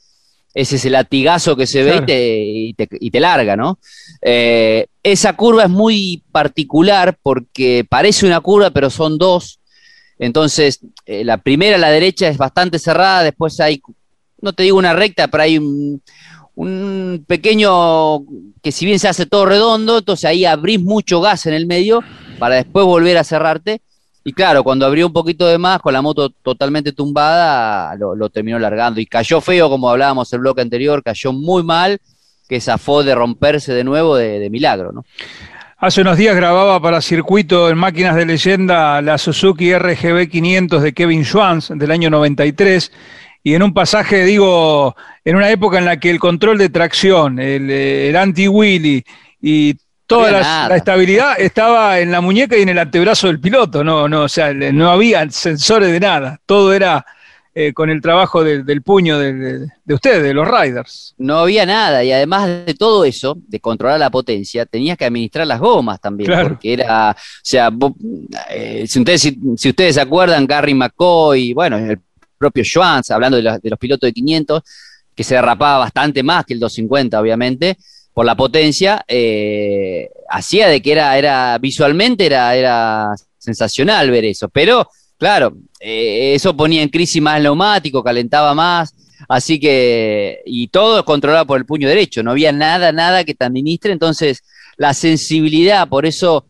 ese 0.54 0.76
es 0.76 0.86
el 0.86 0.92
latigazo 0.92 1.56
que 1.56 1.66
se 1.66 1.82
ve 1.82 2.04
y, 2.08 3.10
te, 3.10 3.20
larga, 3.20 3.56
¿no? 3.56 3.80
Eh, 4.22 4.86
esa 5.02 5.34
curva 5.34 5.64
es 5.64 5.72
muy 5.72 6.24
particular 6.32 7.18
porque 7.24 7.84
parece 7.90 8.28
una 8.28 8.42
curva, 8.42 8.70
pero 8.70 8.92
son 8.92 9.18
dos. 9.18 9.60
Entonces, 10.20 10.82
eh, 11.08 11.24
la 11.24 11.40
primera 11.40 11.80
la 11.80 11.90
derecha 11.90 12.28
es 12.28 12.38
bastante 12.38 12.78
cerrada, 12.78 13.24
después 13.24 13.60
hay 13.60 13.82
no 14.46 14.54
te 14.54 14.64
digo 14.64 14.78
una 14.78 14.94
recta, 14.94 15.28
pero 15.28 15.44
hay 15.44 15.58
un, 15.58 16.02
pequeño, 17.28 18.20
que 18.62 18.72
si 18.72 18.86
bien 18.86 19.00
se 19.00 19.10
hace 19.10 19.26
todo 19.26 19.46
redondo, 19.46 19.98
entonces 19.98 20.26
ahí 20.26 20.46
abrís 20.46 20.82
mucho 20.82 21.20
gas 21.20 21.48
en 21.48 21.54
el 21.54 21.66
medio 21.66 22.02
para 22.40 22.56
después 22.56 22.86
volver 22.86 23.18
a 23.18 23.26
cerrarte. 23.26 23.82
Y 24.24 24.34
claro, 24.34 24.64
cuando 24.64 24.86
abrió 24.86 25.08
un 25.08 25.14
poquito 25.14 25.46
de 25.46 25.58
más, 25.58 25.80
con 25.82 25.94
la 25.94 26.02
moto 26.02 26.30
totalmente 26.30 26.94
tumbada, 26.94 27.96
lo, 27.96 28.30
terminó 28.30 28.58
largando. 28.58 29.00
Y 29.00 29.06
cayó 29.06 29.42
feo, 29.42 29.70
como 29.70 29.90
hablábamos 29.90 30.32
el 30.34 30.40
bloque 30.40 30.62
anterior, 30.62 31.04
cayó 31.04 31.34
muy 31.34 31.62
mal, 31.64 32.00
que 32.48 32.62
zafó 32.62 33.04
de 33.04 33.14
romperse 33.14 33.74
de 33.74 33.84
nuevo 33.84 34.16
de, 34.16 34.50
milagro, 34.50 34.92
¿no? 34.92 35.04
Hace 35.78 36.02
unos 36.02 36.18
días 36.18 36.36
grababa 36.36 36.80
para 36.80 37.02
circuito 37.02 37.70
en 37.70 37.78
máquinas 37.78 38.16
de 38.16 38.26
leyenda 38.26 39.02
la 39.02 39.18
Suzuki 39.18 39.78
RGB 39.78 40.30
500 40.30 40.82
de 40.82 40.94
Kevin 40.94 41.26
Schwantz 41.26 41.70
del 41.76 41.92
año 41.92 42.10
93 42.10 42.92
y 43.46 43.54
en 43.54 43.62
un 43.62 43.76
pasaje, 43.76 44.26
digo, 44.26 44.96
en 45.24 45.36
una 45.36 45.52
época 45.52 45.78
en 45.78 45.86
la 45.86 46.00
que 46.00 46.10
el 46.10 46.18
control 46.18 46.58
de 46.58 46.70
tracción, 46.70 47.38
el, 47.38 47.70
el 47.70 48.16
anti-wheelie 48.16 49.06
y 49.40 49.76
toda 50.08 50.32
la, 50.32 50.76
estabilidad 50.76 51.40
estaba 51.40 52.00
en 52.00 52.12
la 52.12 52.22
muñeca 52.22 52.58
y 52.58 52.64
en 52.64 52.70
el 52.70 52.80
antebrazo 52.80 53.28
del 53.28 53.40
piloto, 53.40 53.84
no, 53.84 54.08
no, 54.10 54.24
o 54.24 54.28
sea, 54.28 54.52
no 54.52 54.90
había 54.90 55.30
sensores 55.30 55.92
de 55.92 56.00
nada, 56.00 56.40
todo 56.48 56.74
era 56.74 57.06
eh, 57.54 57.72
con 57.72 57.92
el 57.92 58.02
trabajo 58.02 58.44
del 58.44 58.82
puño 58.82 59.20
de, 59.20 59.68
ustedes, 59.90 60.24
de 60.24 60.34
los 60.34 60.48
riders. 60.48 61.14
No 61.20 61.38
había 61.38 61.68
nada, 61.68 62.04
y 62.04 62.12
además 62.12 62.48
de 62.48 62.74
todo 62.74 63.06
eso, 63.06 63.38
de 63.48 63.60
controlar 63.60 64.00
la 64.00 64.10
potencia, 64.10 64.66
tenías 64.66 64.98
que 64.98 65.06
administrar 65.06 65.46
las 65.46 65.60
gomas 65.60 66.02
también, 66.02 66.32
porque 66.42 66.74
era, 66.74 67.12
o 67.12 67.16
sea, 67.44 67.70
eh, 68.50 68.86
si, 68.88 68.98
ustedes, 68.98 69.22
si, 69.22 69.70
ustedes 69.70 69.94
se 69.94 70.02
acuerdan, 70.02 70.48
Gary 70.48 70.74
McCoy, 70.74 71.54
bueno, 71.54 71.78
el 71.78 72.00
propio 72.38 72.64
Schwanz, 72.64 73.12
hablando 73.12 73.38
de, 73.38 73.60
los 73.64 73.80
pilotos 73.80 74.08
de 74.08 74.14
500, 74.14 74.62
que 75.16 75.24
se 75.24 75.36
derrapaba 75.36 75.80
bastante 75.80 76.24
más 76.24 76.46
que 76.46 76.54
el 76.54 76.60
250, 76.60 77.20
obviamente, 77.20 77.78
por 78.14 78.26
la 78.26 78.36
potencia, 78.36 79.04
eh, 79.08 80.10
hacía 80.30 80.68
de 80.68 80.82
que 80.82 80.92
era, 80.92 81.18
era 81.18 81.58
visualmente 81.58 82.26
era, 82.26 82.56
era 82.56 83.08
sensacional 83.38 84.10
ver 84.12 84.26
eso. 84.26 84.50
Pero, 84.50 84.90
claro, 85.18 85.56
eh, 85.80 86.34
eso 86.34 86.56
ponía 86.56 86.82
en 86.82 86.90
crisis 86.90 87.22
más 87.22 87.42
neumático, 87.42 88.04
calentaba 88.04 88.54
más. 88.54 88.94
Así 89.28 89.60
que, 89.60 90.42
y 90.46 90.68
todo 90.68 91.04
controlado 91.06 91.46
por 91.46 91.58
el 91.58 91.66
puño 91.66 91.88
derecho, 91.88 92.22
no 92.22 92.32
había 92.32 92.52
nada, 92.52 92.92
nada 92.92 93.24
que 93.24 93.34
te 93.34 93.46
administre. 93.46 93.92
Entonces, 93.92 94.44
la 94.78 94.94
sensibilidad, 94.94 95.88
por 95.88 96.06
eso 96.06 96.46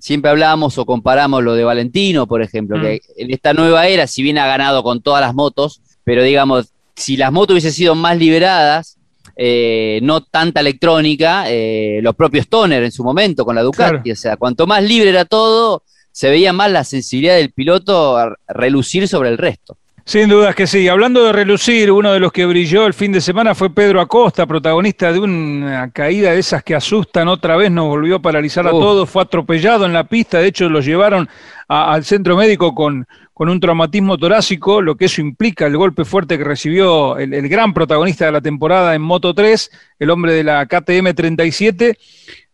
siempre 0.00 0.30
hablábamos 0.30 0.76
o 0.78 0.86
comparamos 0.86 1.44
lo 1.44 1.54
de 1.54 1.62
Valentino, 1.64 2.26
por 2.26 2.42
ejemplo, 2.42 2.80
que 2.80 2.96
mm. 2.96 3.20
en 3.22 3.30
esta 3.30 3.54
nueva 3.54 3.86
era, 3.86 4.06
si 4.06 4.22
bien 4.22 4.38
ha 4.38 4.46
ganado 4.46 4.82
con 4.82 5.00
todas 5.00 5.20
las 5.20 5.34
motos, 5.34 5.80
pero 6.02 6.22
digamos, 6.24 6.72
si 6.96 7.16
las 7.16 7.30
motos 7.30 7.54
hubiesen 7.54 7.72
sido 7.72 7.94
más 7.94 8.18
liberadas, 8.18 8.98
eh, 9.36 10.00
no 10.02 10.22
tanta 10.22 10.60
electrónica, 10.60 11.44
eh, 11.48 12.00
los 12.02 12.14
propios 12.14 12.44
Stoner 12.46 12.82
en 12.82 12.92
su 12.92 13.04
momento 13.04 13.44
con 13.44 13.54
la 13.54 13.62
Ducati, 13.62 14.10
o 14.10 14.16
sea, 14.16 14.36
cuanto 14.36 14.66
más 14.66 14.82
libre 14.82 15.10
era 15.10 15.24
todo, 15.24 15.84
se 16.12 16.28
veía 16.28 16.52
más 16.52 16.70
la 16.70 16.84
sensibilidad 16.84 17.36
del 17.36 17.52
piloto 17.52 18.16
a 18.16 18.36
relucir 18.48 19.06
sobre 19.06 19.28
el 19.28 19.38
resto. 19.38 19.76
Sin 20.10 20.28
dudas 20.28 20.56
que 20.56 20.66
sí. 20.66 20.88
Hablando 20.88 21.22
de 21.22 21.32
relucir, 21.32 21.92
uno 21.92 22.12
de 22.12 22.18
los 22.18 22.32
que 22.32 22.44
brilló 22.44 22.84
el 22.84 22.94
fin 22.94 23.12
de 23.12 23.20
semana 23.20 23.54
fue 23.54 23.70
Pedro 23.70 24.00
Acosta, 24.00 24.44
protagonista 24.44 25.12
de 25.12 25.20
una 25.20 25.88
caída 25.92 26.32
de 26.32 26.40
esas 26.40 26.64
que 26.64 26.74
asustan. 26.74 27.28
Otra 27.28 27.54
vez 27.54 27.70
nos 27.70 27.86
volvió 27.86 28.16
a 28.16 28.18
paralizar 28.18 28.66
a 28.66 28.70
todos. 28.70 29.08
Fue 29.08 29.22
atropellado 29.22 29.86
en 29.86 29.92
la 29.92 30.02
pista. 30.02 30.38
De 30.38 30.48
hecho, 30.48 30.68
lo 30.68 30.80
llevaron 30.80 31.28
al 31.72 32.04
centro 32.04 32.36
médico 32.36 32.74
con, 32.74 33.06
con 33.32 33.48
un 33.48 33.60
traumatismo 33.60 34.18
torácico, 34.18 34.82
lo 34.82 34.96
que 34.96 35.04
eso 35.04 35.20
implica, 35.20 35.66
el 35.66 35.76
golpe 35.76 36.04
fuerte 36.04 36.36
que 36.36 36.42
recibió 36.42 37.16
el, 37.16 37.32
el 37.32 37.48
gran 37.48 37.72
protagonista 37.72 38.26
de 38.26 38.32
la 38.32 38.40
temporada 38.40 38.94
en 38.96 39.02
Moto 39.02 39.34
3, 39.34 39.70
el 40.00 40.10
hombre 40.10 40.32
de 40.32 40.42
la 40.42 40.66
KTM 40.66 41.14
37 41.14 41.96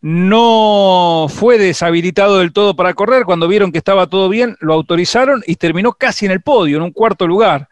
no 0.01 1.25
fue 1.29 1.57
deshabilitado 1.57 2.37
del 2.37 2.53
todo 2.53 2.75
para 2.75 2.93
correr. 2.93 3.25
Cuando 3.25 3.47
vieron 3.47 3.71
que 3.71 3.79
estaba 3.79 4.05
todo 4.05 4.29
bien, 4.29 4.55
lo 4.59 4.73
autorizaron 4.73 5.43
y 5.47 5.55
terminó 5.55 5.93
casi 5.93 6.27
en 6.27 6.31
el 6.31 6.41
podio, 6.41 6.77
en 6.77 6.83
un 6.83 6.91
cuarto 6.91 7.25
lugar. 7.25 7.67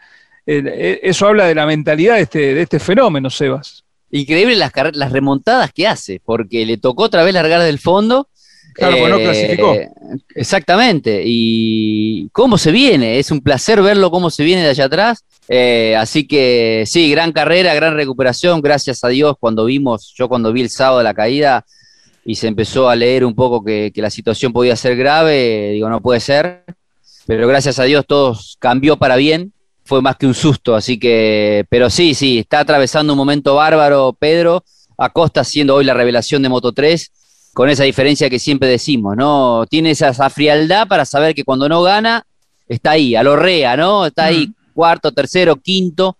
Eh, 0.47 0.99
eso 1.03 1.27
habla 1.27 1.45
de 1.45 1.55
la 1.55 1.65
mentalidad 1.65 2.15
de 2.15 2.21
este, 2.21 2.53
de 2.55 2.61
este 2.63 2.79
fenómeno, 2.79 3.29
Sebas. 3.29 3.83
Increíble 4.09 4.55
las 4.55 5.11
remontadas 5.11 5.71
que 5.71 5.87
hace, 5.87 6.21
porque 6.23 6.65
le 6.65 6.77
tocó 6.77 7.03
otra 7.03 7.23
vez 7.23 7.33
largar 7.33 7.61
del 7.61 7.79
fondo. 7.79 8.29
Claro, 8.73 8.97
pues 8.97 9.09
no 9.09 9.17
clasificó. 9.17 9.73
Eh, 9.73 9.89
exactamente. 10.35 11.21
Y 11.25 12.27
cómo 12.31 12.57
se 12.57 12.71
viene, 12.71 13.19
es 13.19 13.31
un 13.31 13.41
placer 13.41 13.81
verlo 13.81 14.11
cómo 14.11 14.29
se 14.29 14.43
viene 14.43 14.63
de 14.63 14.69
allá 14.69 14.85
atrás. 14.85 15.23
Eh, 15.47 15.95
así 15.97 16.27
que 16.27 16.83
sí, 16.85 17.09
gran 17.09 17.31
carrera, 17.31 17.73
gran 17.73 17.95
recuperación, 17.95 18.61
gracias 18.61 19.03
a 19.03 19.09
Dios. 19.09 19.35
Cuando 19.39 19.65
vimos, 19.65 20.13
yo 20.17 20.27
cuando 20.27 20.51
vi 20.51 20.61
el 20.61 20.69
sábado 20.69 21.03
la 21.03 21.13
caída, 21.13 21.65
y 22.25 22.35
se 22.35 22.47
empezó 22.47 22.89
a 22.89 22.95
leer 22.95 23.23
un 23.23 23.35
poco 23.35 23.63
que, 23.63 23.91
la 23.95 24.09
situación 24.09 24.51
podía 24.51 24.75
ser 24.75 24.97
grave, 24.97 25.69
digo, 25.73 25.87
no 25.87 26.01
puede 26.01 26.19
ser, 26.19 26.63
pero 27.27 27.47
gracias 27.47 27.77
a 27.77 27.83
Dios 27.83 28.03
todo 28.07 28.35
cambió 28.57 28.97
para 28.97 29.15
bien, 29.15 29.53
fue 29.85 30.01
más 30.01 30.17
que 30.17 30.25
un 30.25 30.33
susto, 30.33 30.75
así 30.75 30.97
que, 30.97 31.65
pero 31.69 31.91
sí, 31.91 32.15
sí, 32.15 32.39
está 32.39 32.59
atravesando 32.59 33.13
un 33.13 33.17
momento 33.17 33.55
bárbaro 33.55 34.17
Pedro, 34.17 34.63
Acosta 34.97 35.43
siendo 35.43 35.75
hoy 35.75 35.85
la 35.85 35.93
revelación 35.93 36.41
de 36.41 36.49
Moto 36.49 36.71
3, 36.71 37.11
con 37.55 37.69
esa 37.69 37.85
diferencia 37.85 38.29
que 38.29 38.37
siempre 38.37 38.67
decimos, 38.67 39.15
¿no? 39.15 39.65
Tiene 39.69 39.91
esa, 39.91 40.11
frialdad 40.29 40.89
para 40.89 41.05
saber 41.05 41.33
que 41.33 41.45
cuando 41.45 41.69
no 41.69 41.81
gana, 41.81 42.25
está 42.67 42.91
ahí, 42.91 43.15
a 43.15 43.23
lo 43.23 43.37
rea, 43.37 43.77
¿no? 43.77 44.05
Está 44.05 44.25
ahí, 44.25 44.51
cuarto, 44.73 45.13
tercero, 45.13 45.55
quinto, 45.55 46.17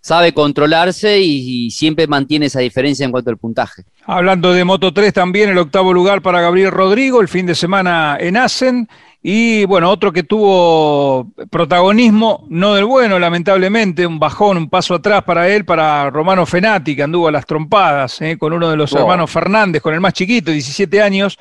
sabe 0.00 0.34
controlarse 0.34 1.20
y, 1.20 1.70
siempre 1.70 2.08
mantiene 2.08 2.46
esa 2.46 2.58
diferencia 2.58 3.06
en 3.06 3.12
cuanto 3.12 3.30
al 3.30 3.38
puntaje. 3.38 3.84
Hablando 4.06 4.52
de 4.52 4.64
Moto 4.64 4.92
3 4.92 5.12
también, 5.12 5.50
el 5.50 5.58
octavo 5.58 5.92
lugar 5.92 6.20
para 6.20 6.40
Gabriel 6.40 6.72
Rodrigo, 6.72 7.20
el 7.20 7.28
fin 7.28 7.46
de 7.46 7.54
semana 7.54 8.16
en 8.18 8.36
Asen. 8.36 8.88
Y 9.24 9.64
bueno, 9.66 9.88
otro 9.88 10.12
que 10.12 10.24
tuvo 10.24 11.30
protagonismo, 11.48 12.44
no 12.48 12.74
del 12.74 12.86
bueno, 12.86 13.20
lamentablemente, 13.20 14.04
un 14.04 14.18
bajón, 14.18 14.56
un 14.56 14.68
paso 14.68 14.96
atrás 14.96 15.22
para 15.22 15.48
él, 15.48 15.64
para 15.64 16.10
Romano 16.10 16.44
Fenati, 16.44 16.96
que 16.96 17.04
anduvo 17.04 17.28
a 17.28 17.30
las 17.30 17.46
trompadas 17.46 18.20
eh, 18.20 18.36
con 18.36 18.52
uno 18.52 18.68
de 18.68 18.76
los 18.76 18.92
hermanos 18.92 19.30
Fernández, 19.30 19.80
con 19.80 19.94
el 19.94 20.00
más 20.00 20.14
chiquito, 20.14 20.50
17 20.50 21.00
años. 21.00 21.38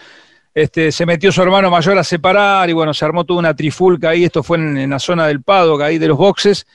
Este, 0.53 0.91
se 0.91 1.05
metió 1.07 1.31
su 1.31 1.41
hermano 1.41 1.71
mayor 1.71 1.97
a 1.97 2.03
separar 2.03 2.69
y 2.69 2.73
bueno, 2.73 2.93
se 2.93 3.03
armó 3.03 3.23
toda 3.23 3.39
una 3.39 3.55
trifulca 3.55 4.09
ahí. 4.09 4.25
Esto 4.25 4.43
fue 4.43 4.57
en, 4.57 4.87
la 4.87 4.99
zona 4.99 5.25
del 5.25 5.41
Paddock, 5.41 5.81
ahí 5.81 5.97
de 5.97 6.07
los 6.07 6.17
boxes. 6.17 6.67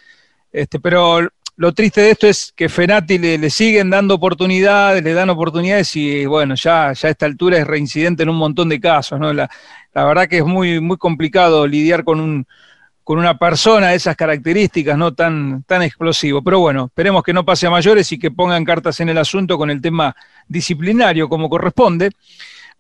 Este, 0.50 0.80
pero 0.80 1.20
lo 1.56 1.72
triste 1.72 2.02
de 2.02 2.10
esto 2.10 2.26
es 2.26 2.52
que 2.54 2.68
Fenati 2.68 3.18
le, 3.18 3.50
siguen 3.50 3.88
dando 3.88 4.14
oportunidades, 4.14 5.02
le 5.02 5.14
dan 5.14 5.30
oportunidades 5.30 5.96
y 5.96 6.26
bueno, 6.26 6.54
ya, 6.54 6.92
ya 6.92 7.08
a 7.08 7.10
esta 7.10 7.24
altura 7.24 7.56
es 7.56 7.66
reincidente 7.66 8.22
en 8.22 8.28
un 8.28 8.36
montón 8.36 8.68
de 8.68 8.78
casos, 8.78 9.18
¿no? 9.18 9.32
La, 9.32 9.48
verdad 9.94 10.28
que 10.28 10.38
es 10.38 10.44
muy, 10.44 10.80
muy 10.80 10.98
complicado 10.98 11.66
lidiar 11.66 12.04
con 12.04 12.20
un, 12.20 12.46
con 13.02 13.18
una 13.18 13.38
persona 13.38 13.88
de 13.88 13.96
esas 13.96 14.14
características, 14.14 14.98
no 14.98 15.14
tan, 15.14 15.62
tan 15.62 15.82
explosivo. 15.82 16.42
Pero 16.42 16.60
bueno, 16.60 16.86
esperemos 16.86 17.22
que 17.22 17.32
no 17.32 17.46
pase 17.46 17.66
a 17.66 17.70
mayores 17.70 18.12
y 18.12 18.18
que 18.18 18.30
pongan 18.30 18.62
cartas 18.62 19.00
en 19.00 19.08
el 19.08 19.16
asunto 19.16 19.56
con 19.56 19.70
el 19.70 19.80
tema 19.80 20.14
disciplinario 20.46 21.26
como 21.26 21.48
corresponde. 21.48 22.10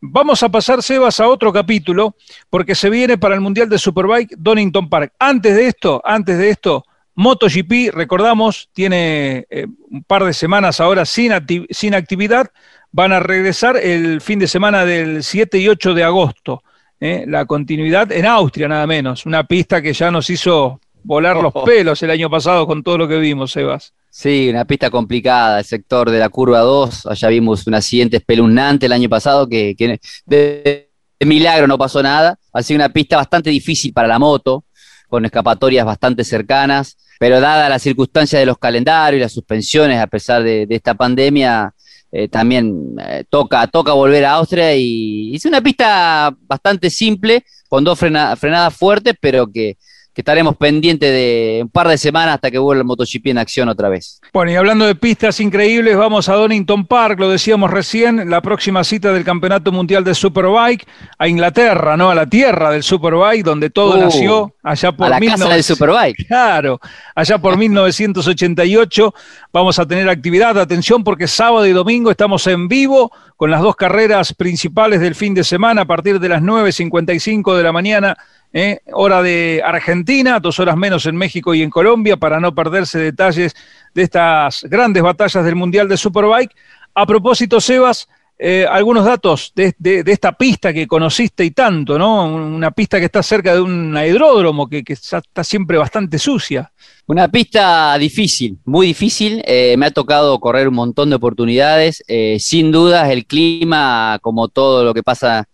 Vamos 0.02 0.42
a 0.42 0.50
pasar, 0.50 0.82
Sebas, 0.82 1.20
a 1.20 1.28
otro 1.28 1.50
capítulo, 1.50 2.16
porque 2.50 2.74
se 2.74 2.90
viene 2.90 3.16
para 3.16 3.34
el 3.34 3.40
Mundial 3.40 3.70
de 3.70 3.78
Superbike 3.78 4.34
Donington 4.36 4.90
Park. 4.90 5.14
Antes 5.18 5.56
de 5.56 5.68
esto, 5.68 6.02
antes 6.04 6.36
de 6.36 6.50
esto, 6.50 6.84
MotoGP, 7.16 7.94
recordamos, 7.94 8.68
tiene 8.74 9.46
eh, 9.48 9.66
un 9.90 10.04
par 10.04 10.22
de 10.24 10.34
semanas 10.34 10.80
ahora 10.80 11.06
sin, 11.06 11.32
sin 11.70 11.94
actividad. 11.94 12.50
Van 12.92 13.12
a 13.12 13.20
regresar 13.20 13.78
el 13.78 14.20
fin 14.20 14.38
de 14.38 14.46
semana 14.46 14.84
del 14.84 15.24
7 15.24 15.58
y 15.58 15.68
8 15.68 15.94
de 15.94 16.04
agosto. 16.04 16.62
Eh, 17.00 17.24
la 17.26 17.46
continuidad 17.46 18.12
en 18.12 18.26
Austria, 18.26 18.68
nada 18.68 18.86
menos. 18.86 19.24
Una 19.24 19.44
pista 19.44 19.80
que 19.80 19.94
ya 19.94 20.10
nos 20.10 20.28
hizo 20.28 20.78
volar 21.02 21.38
los 21.38 21.54
pelos 21.64 22.02
el 22.02 22.10
año 22.10 22.28
pasado 22.28 22.66
con 22.66 22.82
todo 22.82 22.98
lo 22.98 23.08
que 23.08 23.18
vimos, 23.18 23.52
Sebas. 23.52 23.94
Sí, 24.10 24.50
una 24.50 24.66
pista 24.66 24.90
complicada, 24.90 25.60
el 25.60 25.64
sector 25.64 26.10
de 26.10 26.18
la 26.18 26.28
curva 26.28 26.60
2. 26.60 27.06
Allá 27.06 27.28
vimos 27.28 27.66
un 27.66 27.74
accidente 27.74 28.18
espeluznante 28.18 28.86
el 28.86 28.92
año 28.92 29.08
pasado 29.08 29.48
que, 29.48 29.74
que 29.74 30.00
de, 30.26 30.90
de 31.18 31.26
milagro 31.26 31.66
no 31.66 31.78
pasó 31.78 32.02
nada. 32.02 32.38
Ha 32.52 32.62
sido 32.62 32.76
una 32.76 32.90
pista 32.90 33.16
bastante 33.16 33.48
difícil 33.48 33.94
para 33.94 34.06
la 34.06 34.18
moto, 34.18 34.64
con 35.08 35.24
escapatorias 35.24 35.86
bastante 35.86 36.22
cercanas 36.22 36.98
pero 37.18 37.40
dada 37.40 37.68
la 37.68 37.78
circunstancia 37.78 38.38
de 38.38 38.46
los 38.46 38.58
calendarios 38.58 39.18
y 39.18 39.22
las 39.22 39.32
suspensiones 39.32 40.00
a 40.00 40.06
pesar 40.06 40.42
de, 40.42 40.66
esta 40.68 40.94
pandemia, 40.94 41.74
eh, 42.12 42.28
también 42.28 42.94
eh, 43.00 43.24
toca, 43.28 43.66
toca 43.66 43.92
volver 43.92 44.24
a 44.24 44.32
Austria 44.34 44.74
y 44.74 45.34
es 45.34 45.44
una 45.44 45.60
pista 45.60 46.34
bastante 46.42 46.90
simple, 46.90 47.44
con 47.68 47.84
dos 47.84 47.98
frenadas 47.98 48.74
fuertes, 48.76 49.14
pero 49.20 49.46
que, 49.50 49.76
que 50.16 50.22
estaremos 50.22 50.56
pendientes 50.56 51.12
de 51.12 51.60
un 51.64 51.68
par 51.68 51.88
de 51.88 51.98
semanas 51.98 52.36
hasta 52.36 52.50
que 52.50 52.56
vuelva 52.56 52.80
el 52.80 52.86
MotoGP 52.86 53.26
en 53.26 53.36
acción 53.36 53.68
otra 53.68 53.90
vez. 53.90 54.18
Bueno, 54.32 54.50
y 54.50 54.54
hablando 54.54 54.86
de 54.86 54.94
pistas 54.94 55.40
increíbles, 55.40 55.94
vamos 55.94 56.30
a 56.30 56.32
Donington 56.32 56.86
Park, 56.86 57.20
lo 57.20 57.28
decíamos 57.28 57.70
recién, 57.70 58.30
la 58.30 58.40
próxima 58.40 58.82
cita 58.82 59.12
del 59.12 59.24
Campeonato 59.24 59.72
Mundial 59.72 60.04
de 60.04 60.14
Superbike 60.14 60.86
a 61.18 61.28
Inglaterra, 61.28 61.98
¿no? 61.98 62.08
A 62.08 62.14
la 62.14 62.24
tierra 62.24 62.70
del 62.70 62.82
Superbike, 62.82 63.44
donde 63.44 63.68
todo 63.68 63.98
uh, 63.98 64.00
nació 64.00 64.54
allá 64.62 64.90
por 64.92 65.06
a 65.06 65.10
la 65.10 65.20
casa 65.20 65.50
del 65.50 65.62
Superbike. 65.62 66.16
Claro, 66.26 66.80
allá 67.14 67.36
por 67.36 67.58
1988 67.58 69.14
vamos 69.52 69.78
a 69.78 69.86
tener 69.86 70.08
actividad, 70.08 70.58
atención 70.58 71.04
porque 71.04 71.28
sábado 71.28 71.66
y 71.66 71.72
domingo 71.72 72.10
estamos 72.10 72.46
en 72.46 72.68
vivo 72.68 73.12
con 73.36 73.50
las 73.50 73.60
dos 73.60 73.76
carreras 73.76 74.32
principales 74.32 75.00
del 75.00 75.14
fin 75.14 75.34
de 75.34 75.44
semana 75.44 75.82
a 75.82 75.84
partir 75.84 76.18
de 76.18 76.30
las 76.30 76.40
9.55 76.40 77.54
de 77.54 77.62
la 77.62 77.72
mañana 77.72 78.16
¿eh? 78.56 78.80
hora 78.92 79.22
de 79.22 79.62
Argentina, 79.62 80.40
dos 80.40 80.58
horas 80.58 80.76
menos 80.78 81.04
en 81.04 81.14
México 81.14 81.54
y 81.54 81.62
en 81.62 81.68
Colombia, 81.68 82.16
para 82.16 82.40
no 82.40 82.54
perderse 82.54 82.98
detalles 82.98 83.54
de 83.94 84.02
estas 84.02 84.64
grandes 84.64 85.02
batallas 85.02 85.44
del 85.44 85.54
Mundial 85.54 85.88
de 85.88 85.98
Superbike. 85.98 86.56
A 86.94 87.04
propósito, 87.04 87.60
Sebas, 87.60 88.08
eh, 88.38 88.66
algunos 88.68 89.04
datos 89.04 89.52
de, 89.54 89.74
esta 90.06 90.32
pista 90.32 90.72
que 90.72 90.86
conociste 90.86 91.44
y 91.44 91.50
tanto, 91.50 91.98
¿no? 91.98 92.24
Una 92.24 92.70
pista 92.70 92.98
que 92.98 93.04
está 93.04 93.22
cerca 93.22 93.52
de 93.52 93.60
un 93.60 93.94
aeródromo 93.94 94.66
que, 94.68 94.82
está 94.88 95.44
siempre 95.44 95.76
bastante 95.76 96.18
sucia. 96.18 96.72
Una 97.06 97.28
pista 97.28 97.98
difícil, 97.98 98.58
muy 98.64 98.86
difícil. 98.86 99.42
Eh, 99.46 99.76
me 99.76 99.86
ha 99.86 99.90
tocado 99.90 100.40
correr 100.40 100.66
un 100.68 100.74
montón 100.74 101.10
de 101.10 101.16
oportunidades. 101.16 102.02
sin 102.38 102.72
dudas, 102.72 103.10
el 103.10 103.26
clima, 103.26 104.18
como 104.22 104.48
todo 104.48 104.82
lo 104.82 104.94
que 104.94 105.02
pasa 105.02 105.46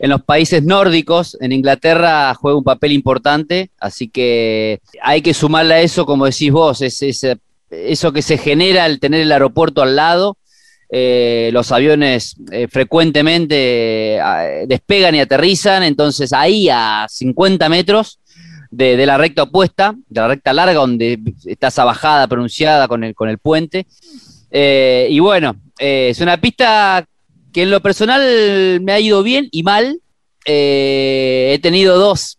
en 0.00 0.08
los 0.08 0.22
países 0.22 0.64
nórdicos, 0.64 1.36
en 1.42 1.52
Inglaterra 1.52 2.34
juega 2.34 2.56
un 2.56 2.64
papel 2.64 2.92
importante, 2.92 3.70
así 3.78 4.08
que 4.08 4.80
hay 5.02 5.20
que 5.20 5.34
sumarle 5.34 5.74
a 5.74 5.80
eso, 5.82 6.06
como 6.06 6.24
decís 6.24 6.50
vos, 6.50 6.80
es, 6.80 7.02
eso 7.70 8.12
que 8.12 8.22
se 8.22 8.38
genera 8.38 8.84
al 8.84 8.98
tener 8.98 9.20
el 9.20 9.30
aeropuerto 9.30 9.82
al 9.82 9.96
lado. 9.96 10.38
Eh, 10.88 11.50
los 11.52 11.70
aviones 11.70 12.34
eh, 12.50 12.66
frecuentemente 12.66 14.16
eh, 14.16 14.64
despegan 14.66 15.14
y 15.14 15.20
aterrizan, 15.20 15.82
entonces 15.82 16.32
ahí 16.32 16.68
a 16.70 17.06
50 17.08 17.68
metros 17.68 18.20
de, 18.70 19.04
la 19.04 19.18
recta 19.18 19.42
opuesta, 19.42 19.94
de 20.08 20.20
la 20.20 20.28
recta 20.28 20.54
larga, 20.54 20.80
donde 20.80 21.20
está 21.44 21.68
esa 21.68 21.84
bajada 21.84 22.26
pronunciada 22.26 22.88
con 22.88 23.04
el, 23.04 23.14
con 23.14 23.28
el 23.28 23.36
puente. 23.36 23.86
y 24.50 25.18
bueno, 25.20 25.56
es 25.78 26.20
una 26.20 26.40
pista 26.40 27.06
que 27.52 27.62
en 27.62 27.70
lo 27.70 27.80
personal 27.80 28.80
me 28.80 28.92
ha 28.92 29.00
ido 29.00 29.22
bien 29.22 29.48
y 29.50 29.62
mal. 29.62 30.00
Eh, 30.46 31.52
he 31.54 31.58
tenido 31.58 31.98
dos. 31.98 32.36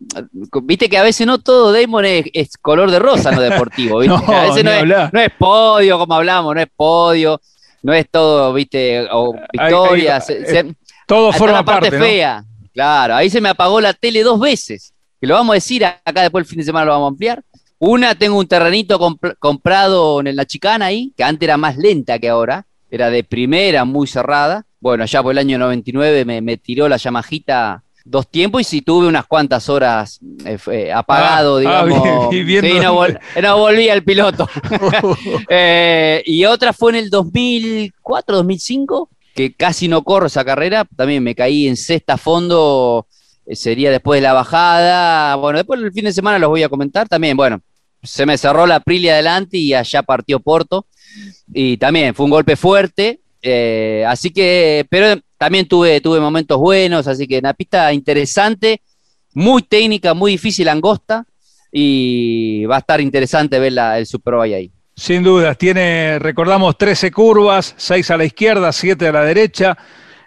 Viste 0.63 0.89
que 0.89 0.97
a 0.97 1.03
veces 1.03 1.27
no 1.27 1.39
todo 1.39 1.71
Damon 1.71 2.05
es, 2.05 2.57
color 2.57 2.89
de 2.89 2.99
rosa, 2.99 3.31
no 3.31 3.41
deportivo. 3.41 4.03
no, 4.05 4.15
a 4.15 4.47
veces 4.47 4.63
no 4.63 5.19
es, 5.19 5.31
podio, 5.37 5.99
como 5.99 6.15
hablamos, 6.15 6.55
no 6.55 6.61
es 6.61 6.69
podio, 6.75 7.39
no 7.83 7.93
es 7.93 8.09
todo, 8.09 8.53
viste, 8.53 9.07
o 9.11 9.33
victorias. 9.53 10.29
Eh, 10.29 10.73
todo 11.05 11.31
forma 11.31 11.63
parte, 11.63 11.91
fea. 11.91 12.43
Claro, 12.73 13.15
ahí 13.15 13.29
se 13.29 13.41
me 13.41 13.49
apagó 13.49 13.79
la 13.81 13.93
tele 13.93 14.23
dos 14.23 14.39
veces. 14.39 14.93
Que 15.19 15.27
lo 15.27 15.35
vamos 15.35 15.53
a 15.53 15.55
decir 15.55 15.85
acá 15.85 16.21
después 16.21 16.43
el 16.43 16.49
fin 16.49 16.59
de 16.59 16.65
semana 16.65 16.85
lo 16.85 16.91
vamos 16.93 17.07
a 17.07 17.09
ampliar. 17.09 17.43
Una, 17.77 18.15
tengo 18.15 18.37
un 18.37 18.47
terrenito 18.47 18.99
comprado 19.39 20.19
en 20.21 20.35
la 20.35 20.45
chicana 20.45 20.85
ahí, 20.85 21.13
que 21.17 21.23
antes 21.23 21.47
era 21.47 21.57
más 21.57 21.77
lenta 21.77 22.19
que 22.19 22.29
ahora, 22.29 22.65
era 22.91 23.09
de 23.09 23.23
primera, 23.23 23.83
muy 23.85 24.05
cerrada 24.05 24.65
bueno, 24.83 25.05
ya 25.05 25.21
por 25.21 25.31
el 25.31 25.37
año 25.37 25.59
99 25.59 26.25
me, 26.41 26.57
tiró 26.57 26.89
la 26.89 26.97
Yamajita 26.97 27.83
dos 28.03 28.27
tiempos 28.31 28.61
y 28.61 28.63
sí 28.63 28.81
tuve 28.81 29.05
unas 29.05 29.27
cuantas 29.27 29.69
horas 29.69 30.19
eh, 30.43 30.57
eh, 30.71 30.91
apagado, 30.91 31.57
Ah, 31.57 31.81
ah, 31.81 31.85
digamos. 31.85 32.29
vi- 32.31 32.43
viendo- 32.43 32.67
Sí, 32.67 32.79
no, 32.79 32.95
vol- 32.95 33.19
no 33.43 33.57
volvía 33.59 33.93
el 33.93 34.03
piloto. 34.03 34.49
Eh, 35.49 36.23
y 36.25 36.45
otra 36.45 36.73
fue 36.73 36.91
en 36.93 36.97
el 36.97 37.09
2004, 37.11 38.37
2005, 38.37 39.09
que 39.35 39.53
casi 39.53 39.87
no 39.87 40.03
corro 40.03 40.25
esa 40.27 40.43
carrera. 40.43 40.85
También 40.95 41.23
me 41.23 41.35
caí 41.35 41.67
en 41.67 41.77
sexta 41.77 42.17
fondo, 42.17 43.05
eh, 43.45 43.55
sería 43.55 43.91
después 43.91 44.17
de 44.19 44.23
la 44.27 44.33
bajada. 44.33 45.35
Bueno, 45.35 45.57
después 45.59 45.79
el 45.79 45.91
fin 45.93 46.05
de 46.05 46.13
semana 46.13 46.39
los 46.39 46.49
voy 46.49 46.63
a 46.63 46.69
comentar 46.69 47.07
también. 47.07 47.37
Bueno, 47.37 47.61
se 48.03 48.25
me 48.25 48.37
cerró 48.37 48.65
la 48.65 48.75
Aprilia 48.77 49.13
adelante 49.13 49.57
y 49.57 49.73
allá 49.73 50.01
partió 50.03 50.39
Porto. 50.39 50.87
Y 51.53 51.77
también 51.77 52.13
fue 52.15 52.25
un 52.25 52.31
golpe 52.31 52.55
fuerte. 52.55 53.19
eh, 53.43 54.05
así 54.07 54.29
que, 54.31 54.85
pero 54.89 55.19
también 55.37 55.67
tuve, 55.67 55.99
tuve 56.01 56.19
momentos 56.19 56.59
buenos, 56.59 57.07
así 57.07 57.27
que 57.27 57.39
una 57.39 57.53
pista 57.55 57.91
interesante, 57.91 58.81
muy 59.33 59.63
técnica, 59.63 60.13
muy 60.13 60.33
difícil, 60.33 60.67
angosta. 60.69 61.25
Y 61.71 62.65
va 62.65 62.75
a 62.75 62.79
estar 62.79 62.99
interesante 63.01 63.57
ver 63.59 63.71
la- 63.73 63.97
el 63.97 64.05
Superbike 64.05 64.53
ahí. 64.53 64.71
Sin 64.95 65.23
dudas, 65.23 65.57
tiene, 65.57 66.19
recordamos, 66.19 66.77
13 66.77 67.09
curvas, 67.11 67.73
6 67.77 68.11
a 68.11 68.17
la 68.17 68.25
izquierda, 68.25 68.71
7 68.71 69.07
a 69.07 69.11
la 69.13 69.23
derecha, 69.23 69.77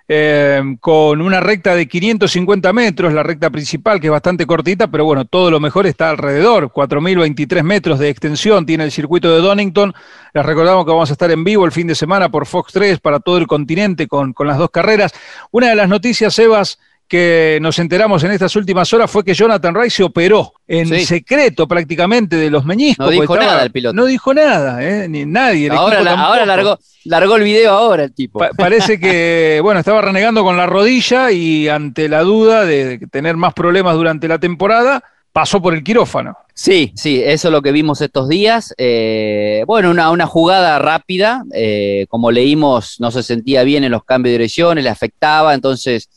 eh, 0.07 0.63
con 0.81 1.23
una 1.23 1.41
recta 1.41 1.75
de 1.75 1.89
550 1.89 2.73
metros, 2.73 3.13
la 3.13 3.23
recta 3.23 3.51
principal, 3.51 4.01
que 4.01 4.09
es 4.09 4.11
bastante 4.11 4.47
cortita, 4.47 4.89
pero 4.89 5.05
bueno, 5.05 5.25
todo 5.25 5.51
lo 5.51 5.61
mejor 5.61 5.87
está 5.87 6.11
alrededor, 6.11 6.71
4.023 6.71 7.63
metros 7.63 7.99
de 7.99 8.11
extensión 8.11 8.67
tiene 8.67 8.85
el 8.85 8.93
circuito 8.93 9.35
de 9.35 9.41
Donington. 9.41 9.95
Les 10.35 10.45
recordamos 10.45 10.85
que 10.85 10.91
vamos 10.91 11.11
a 11.11 11.13
estar 11.13 11.31
en 11.31 11.45
vivo 11.45 11.65
el 11.65 11.73
fin 11.73 11.87
de 11.87 11.95
semana 11.95 12.29
por 12.29 12.47
Fox 12.47 12.73
3 12.73 13.01
para 13.01 13.21
todo 13.21 13.39
el 13.39 13.47
continente 13.47 14.07
con, 14.07 14.33
con 14.33 14.47
las 14.47 14.59
dos 14.59 14.71
carreras. 14.71 15.15
Una 15.51 15.69
de 15.69 15.75
las 15.75 15.89
noticias, 15.89 16.35
Sebas, 16.35 16.79
que 17.07 17.59
nos 17.61 17.79
enteramos 17.79 18.25
en 18.25 18.31
estas 18.33 18.57
últimas 18.57 18.93
horas 18.93 19.11
fue 19.11 19.25
que 19.25 19.35
Jonathan 19.35 19.75
Ray 19.75 19.91
se 19.91 20.03
operó 20.03 20.53
en 20.67 20.89
Sí. 20.89 21.05
secreto 21.05 21.69
prácticamente 21.69 22.37
de 22.37 22.51
los 22.51 22.65
meñiscos. 22.65 23.07
No 23.07 23.13
dijo 23.13 23.37
nada 23.37 23.63
el 23.63 23.71
piloto. 23.71 23.95
No 23.95 24.07
dijo 24.07 24.33
nada, 24.35 24.83
¿eh? 24.83 25.09
ni 25.09 25.25
nadie. 25.27 25.67
el 25.67 25.73
Ahora, 25.73 26.03
la- 26.03 26.13
ahora 26.15 26.47
largó, 26.47 26.79
largó 27.05 27.37
el 27.37 27.43
video 27.45 27.73
ahora 27.73 28.05
el 28.05 28.15
tipo. 28.15 28.39
Pa- 28.39 28.51
parece 28.57 28.99
que, 28.99 29.61
bueno, 29.63 29.81
estaba 29.81 30.01
renegando 30.01 30.43
con 30.43 30.57
la 30.57 30.67
rodilla 30.67 31.31
y 31.31 31.69
ante 31.69 32.09
la 32.09 32.23
duda 32.23 32.65
de 32.65 32.99
tener 33.11 33.37
más 33.37 33.53
problemas 33.55 33.95
durante 33.97 34.27
la 34.27 34.39
temporada, 34.39 35.03
pasó 35.33 35.61
por 35.61 35.75
el 35.75 35.83
quirófano. 35.85 36.37
Sí, 36.55 36.93
sí, 36.95 37.21
eso 37.25 37.49
es 37.49 37.53
lo 37.53 37.61
que 37.61 37.73
vimos 37.73 38.01
estos 38.01 38.29
días. 38.29 38.73
Eh, 38.79 39.65
bueno, 39.67 39.91
una, 39.91 40.11
una 40.11 40.27
jugada 40.27 40.79
rápida, 40.79 41.43
eh, 41.53 42.07
como 42.09 42.31
leímos, 42.31 42.97
no 43.01 43.11
se 43.11 43.25
sentía 43.25 43.65
bien 43.65 43.83
en 43.85 43.91
los 43.91 44.05
cambios 44.05 44.31
de 44.31 44.39
direcciones, 44.39 44.85
le 44.85 44.91
afectaba, 44.91 45.53
entonces 45.53 46.09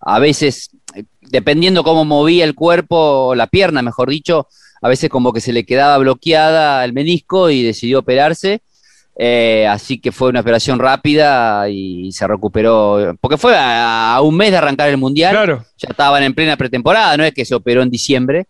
a 0.00 0.18
veces, 0.18 0.70
eh, 0.94 1.04
dependiendo 1.20 1.84
cómo 1.84 2.04
movía 2.04 2.44
el 2.44 2.54
cuerpo, 2.54 2.96
o 3.28 3.34
la 3.34 3.46
pierna, 3.46 3.82
mejor 3.82 4.10
dicho, 4.10 4.46
a 4.82 4.88
veces 4.88 5.10
como 5.10 5.32
que 5.32 5.40
se 5.40 5.52
le 5.52 5.64
quedaba 5.64 5.98
bloqueada 5.98 6.84
el 6.84 6.92
menisco 6.92 7.50
y 7.50 7.62
decidió 7.62 7.98
operarse. 8.00 8.62
Eh, 9.22 9.66
así 9.68 10.00
que 10.00 10.12
fue 10.12 10.30
una 10.30 10.40
operación 10.40 10.78
rápida 10.78 11.68
y 11.68 12.10
se 12.12 12.26
recuperó, 12.26 13.14
porque 13.20 13.36
fue 13.36 13.54
a, 13.54 14.14
a 14.14 14.22
un 14.22 14.34
mes 14.34 14.50
de 14.50 14.56
arrancar 14.56 14.88
el 14.88 14.96
Mundial 14.96 15.32
Claro. 15.32 15.64
ya 15.76 15.88
estaban 15.90 16.22
en 16.22 16.32
plena 16.32 16.56
pretemporada, 16.56 17.18
no 17.18 17.24
es 17.24 17.34
que 17.34 17.44
se 17.44 17.54
operó 17.54 17.82
en 17.82 17.90
diciembre, 17.90 18.46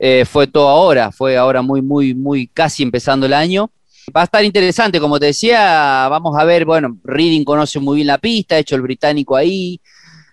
eh, 0.00 0.24
fue 0.28 0.48
todo 0.48 0.68
ahora, 0.68 1.12
fue 1.12 1.36
ahora 1.36 1.62
muy, 1.62 1.80
muy, 1.80 2.14
muy 2.14 2.48
casi 2.48 2.82
empezando 2.82 3.26
el 3.26 3.34
año. 3.34 3.70
Va 4.16 4.22
a 4.22 4.24
estar 4.24 4.44
interesante, 4.44 4.98
como 4.98 5.20
te 5.20 5.26
decía, 5.26 6.08
vamos 6.10 6.36
a 6.36 6.42
ver, 6.44 6.64
bueno, 6.64 6.96
Reading 7.04 7.44
conoce 7.44 7.78
muy 7.78 7.96
bien 7.96 8.08
la 8.08 8.18
pista, 8.18 8.56
ha 8.56 8.58
hecho 8.58 8.74
el 8.74 8.82
británico 8.82 9.36
ahí, 9.36 9.78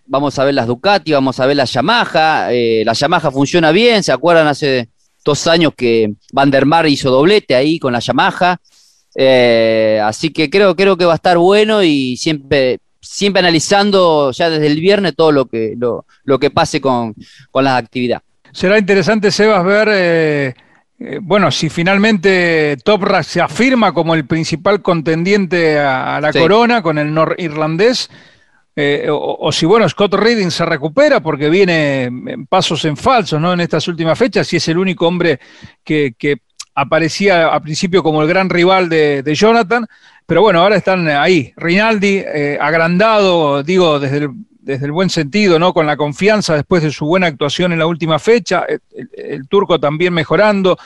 vamos 0.07 0.37
a 0.39 0.43
ver 0.45 0.53
las 0.53 0.67
Ducati, 0.67 1.11
vamos 1.11 1.39
a 1.39 1.45
ver 1.45 1.55
la 1.57 1.65
Yamaha, 1.65 2.51
eh, 2.53 2.83
la 2.85 2.93
Yamaha 2.93 3.29
funciona 3.31 3.71
bien, 3.71 4.03
¿se 4.03 4.11
acuerdan 4.11 4.47
hace 4.47 4.89
dos 5.23 5.45
años 5.47 5.73
que 5.75 6.13
Van 6.31 6.49
der 6.49 6.65
Mar 6.65 6.87
hizo 6.87 7.09
doblete 7.11 7.55
ahí 7.55 7.77
con 7.79 7.93
la 7.93 7.99
Yamaha? 7.99 8.57
Eh, 9.15 9.99
así 10.03 10.29
que 10.31 10.49
creo, 10.49 10.75
creo 10.75 10.95
que 10.95 11.05
va 11.05 11.13
a 11.13 11.15
estar 11.15 11.37
bueno 11.37 11.81
y 11.83 12.15
siempre, 12.17 12.79
siempre 13.01 13.39
analizando 13.39 14.31
ya 14.31 14.49
desde 14.49 14.67
el 14.67 14.79
viernes 14.79 15.15
todo 15.15 15.31
lo 15.31 15.45
que, 15.45 15.73
lo, 15.77 16.05
lo 16.23 16.39
que 16.39 16.51
pase 16.51 16.79
con, 16.79 17.15
con 17.51 17.63
las 17.63 17.77
actividades. 17.81 18.23
Será 18.53 18.77
interesante, 18.77 19.31
Sebas, 19.31 19.63
ver, 19.65 19.87
eh, 19.91 20.53
eh, 20.99 21.19
bueno, 21.21 21.51
si 21.51 21.69
finalmente 21.69 22.77
Toprak 22.83 23.23
se 23.23 23.41
afirma 23.41 23.91
como 23.93 24.13
el 24.15 24.25
principal 24.25 24.81
contendiente 24.81 25.79
a, 25.79 26.15
a 26.17 26.21
la 26.21 26.31
Sí. 26.31 26.39
corona 26.39 26.81
con 26.81 26.97
el 26.97 27.13
norirlandés, 27.13 28.09
eh, 28.79 29.07
o, 29.09 29.51
si, 29.51 29.65
bueno, 29.65 29.89
Scott 29.89 30.13
Reading 30.13 30.51
se 30.51 30.63
recupera 30.63 31.19
porque 31.19 31.49
viene 31.49 32.03
en 32.03 32.45
pasos 32.45 32.85
en 32.85 32.95
falsos, 32.95 33.41
¿no? 33.41 33.53
En 33.53 33.59
estas 33.59 33.87
últimas 33.87 34.19
fechas, 34.19 34.53
y 34.53 34.57
es 34.57 34.67
el 34.67 34.77
único 34.77 35.07
hombre 35.07 35.39
que, 35.83 36.13
aparecía 36.75 37.47
a 37.47 37.59
principio 37.59 38.03
como 38.03 38.21
el 38.21 38.27
gran 38.27 38.51
rival 38.51 38.87
de, 38.87 39.33
Jonathan, 39.33 39.87
pero 40.27 40.43
bueno, 40.43 40.61
ahora 40.61 40.75
están 40.75 41.07
ahí. 41.07 41.51
Rinaldi, 41.57 42.23
eh, 42.23 42.59
agrandado, 42.61 43.63
digo, 43.63 43.99
desde 43.99 44.17
el, 44.17 44.29
desde 44.59 44.85
el 44.85 44.91
buen 44.91 45.09
sentido, 45.09 45.57
¿no? 45.57 45.73
Con 45.73 45.87
la 45.87 45.97
confianza 45.97 46.53
después 46.53 46.83
de 46.83 46.91
su 46.91 47.07
buena 47.07 47.25
actuación 47.25 47.71
en 47.73 47.79
la 47.79 47.87
última 47.87 48.19
fecha, 48.19 48.63
el 49.11 49.47
turco 49.47 49.79
también 49.79 50.13
mejorando. 50.13 50.77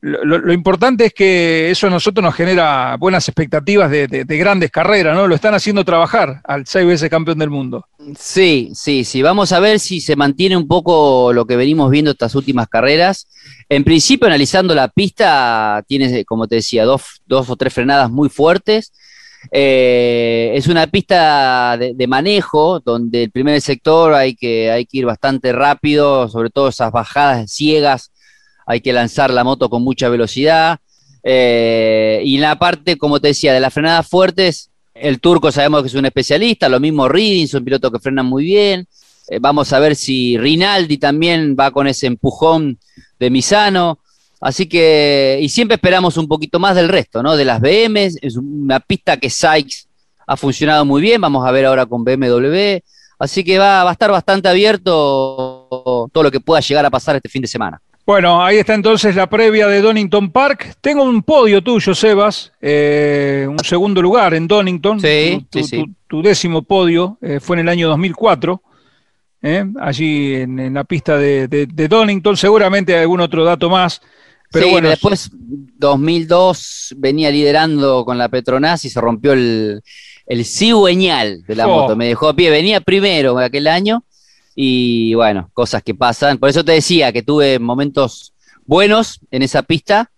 Lo, 0.00 0.52
importante 0.52 1.06
es 1.06 1.14
que 1.14 1.70
eso 1.70 1.86
a 1.86 1.90
nosotros 1.90 2.22
nos 2.22 2.34
genera 2.34 2.96
buenas 2.98 3.26
expectativas 3.28 3.90
de, 3.90 4.06
de- 4.06 4.24
de 4.24 4.36
grandes 4.38 4.70
carreras, 4.70 5.16
¿no? 5.16 5.26
Lo 5.26 5.34
están 5.34 5.54
haciendo 5.54 5.84
trabajar 5.84 6.40
al 6.44 6.66
seis 6.66 6.86
veces 6.86 7.10
campeón 7.10 7.38
del 7.38 7.50
mundo. 7.50 7.84
Sí, 8.16 8.70
sí, 8.74 9.04
sí. 9.04 9.22
Vamos 9.22 9.50
a 9.52 9.58
ver 9.58 9.80
si 9.80 10.00
se 10.00 10.14
mantiene 10.14 10.56
un 10.56 10.68
poco 10.68 11.32
lo 11.32 11.44
que 11.46 11.56
venimos 11.56 11.90
viendo 11.90 12.12
estas 12.12 12.34
últimas 12.34 12.68
carreras. 12.68 13.26
En 13.68 13.82
principio, 13.84 14.26
analizando 14.26 14.74
la 14.74 14.88
pista, 14.88 15.82
tiene, 15.88 16.24
como 16.24 16.46
te 16.46 16.56
decía, 16.56 16.84
dos, 16.84 17.22
dos 17.26 17.50
o 17.50 17.56
tres 17.56 17.72
frenadas 17.74 18.10
muy 18.10 18.28
fuertes. 18.28 18.92
Eh, 19.52 20.52
es 20.54 20.66
una 20.66 20.86
pista 20.88 21.76
de, 21.78 21.94
de 21.94 22.06
manejo 22.06 22.80
donde 22.80 23.24
el 23.24 23.30
primer 23.30 23.60
sector 23.60 24.12
hay 24.14 24.34
que, 24.34 24.70
hay 24.70 24.86
que 24.86 24.98
ir 24.98 25.06
bastante 25.06 25.52
rápido, 25.52 26.28
sobre 26.28 26.50
todo 26.50 26.68
esas 26.68 26.90
bajadas 26.90 27.50
ciegas, 27.52 28.12
hay 28.66 28.80
que 28.80 28.92
lanzar 28.92 29.30
la 29.30 29.44
moto 29.44 29.70
con 29.70 29.82
mucha 29.82 30.08
velocidad. 30.08 30.78
Eh, 31.22 32.20
y 32.24 32.34
en 32.34 32.42
la 32.42 32.58
parte, 32.58 32.98
como 32.98 33.20
te 33.20 33.28
decía, 33.28 33.54
de 33.54 33.60
las 33.60 33.72
frenadas 33.72 34.06
fuertes, 34.06 34.70
el 34.92 35.20
turco 35.20 35.52
sabemos 35.52 35.82
que 35.82 35.88
es 35.88 35.94
un 35.94 36.06
especialista, 36.06 36.68
lo 36.68 36.80
mismo 36.80 37.08
Reading, 37.08 37.44
es 37.44 37.54
un 37.54 37.64
piloto 37.64 37.90
que 37.90 38.00
frena 38.00 38.22
muy 38.22 38.44
bien. 38.44 38.86
Eh, 39.28 39.38
vamos 39.40 39.72
a 39.72 39.78
ver 39.78 39.94
si 39.96 40.36
Rinaldi 40.36 40.98
también 40.98 41.56
va 41.58 41.70
con 41.70 41.86
ese 41.86 42.06
empujón 42.06 42.78
de 43.18 43.30
Misano. 43.30 44.00
Así 44.40 44.66
que, 44.68 45.38
y 45.40 45.48
siempre 45.48 45.76
esperamos 45.76 46.16
un 46.16 46.28
poquito 46.28 46.58
más 46.58 46.74
del 46.76 46.88
resto, 46.88 47.22
¿no? 47.22 47.36
De 47.36 47.44
las 47.44 47.60
BMs, 47.60 48.18
es 48.20 48.36
una 48.36 48.80
pista 48.80 49.16
que 49.16 49.30
Sykes 49.30 49.86
ha 50.26 50.36
funcionado 50.36 50.84
muy 50.84 51.00
bien, 51.00 51.20
vamos 51.20 51.46
a 51.46 51.52
ver 51.52 51.64
ahora 51.66 51.86
con 51.86 52.04
BMW. 52.04 52.78
Así 53.18 53.44
que 53.44 53.58
va, 53.58 53.84
va 53.84 53.90
a 53.90 53.92
estar 53.92 54.10
bastante 54.10 54.48
abierto 54.48 56.08
todo 56.12 56.22
lo 56.22 56.30
que 56.30 56.40
pueda 56.40 56.60
llegar 56.60 56.84
a 56.84 56.90
pasar 56.90 57.16
este 57.16 57.28
fin 57.28 57.42
de 57.42 57.48
semana. 57.48 57.80
Bueno, 58.06 58.40
ahí 58.44 58.58
está 58.58 58.74
entonces 58.74 59.16
la 59.16 59.28
previa 59.28 59.66
de 59.66 59.82
Donington 59.82 60.30
Park. 60.30 60.76
Tengo 60.80 61.02
un 61.02 61.24
podio 61.24 61.60
tuyo, 61.60 61.92
Sebas, 61.92 62.52
eh, 62.60 63.46
un 63.50 63.58
segundo 63.64 64.00
lugar 64.00 64.32
en 64.34 64.46
Donington. 64.46 65.00
Sí, 65.00 65.44
tu, 65.50 65.58
sí, 65.58 65.64
sí. 65.64 65.76
tu- 65.84 65.92
tu 66.08 66.22
décimo 66.22 66.62
podio 66.62 67.18
eh, 67.20 67.40
fue 67.40 67.56
en 67.56 67.60
el 67.62 67.68
año 67.68 67.88
2004, 67.88 68.62
eh, 69.42 69.64
allí 69.80 70.34
en, 70.36 70.56
en 70.60 70.74
la 70.74 70.84
pista 70.84 71.18
de, 71.18 71.48
de- 71.48 71.66
de 71.66 71.88
Donington. 71.88 72.36
Seguramente 72.36 72.94
hay 72.94 73.00
algún 73.02 73.20
otro 73.20 73.44
dato 73.44 73.68
más. 73.68 74.00
Pero 74.52 74.66
sí, 74.66 74.70
bueno, 74.72 74.88
después 74.88 75.28
2002 75.34 76.94
venía 76.98 77.30
liderando 77.32 78.04
con 78.04 78.18
la 78.18 78.28
Petronas 78.28 78.84
y 78.84 78.90
se 78.90 79.00
rompió 79.00 79.32
el, 79.32 79.82
el 80.26 80.44
cigüeñal 80.44 81.42
de 81.42 81.56
la 81.56 81.66
Oh. 81.66 81.80
moto. 81.82 81.96
Me 81.96 82.06
dejó 82.06 82.28
a 82.28 82.36
pie, 82.36 82.50
venía 82.50 82.80
primero 82.80 83.36
aquel 83.38 83.66
año 83.66 84.04
y 84.58 85.12
bueno, 85.14 85.50
cosas 85.52 85.82
que 85.82 85.94
pasan. 85.94 86.38
Por 86.38 86.48
eso 86.48 86.64
te 86.64 86.72
decía 86.72 87.12
que 87.12 87.22
tuve 87.22 87.58
momentos 87.60 88.32
buenos 88.64 89.20
en 89.30 89.42
esa 89.42 89.62
pista, 89.62 90.10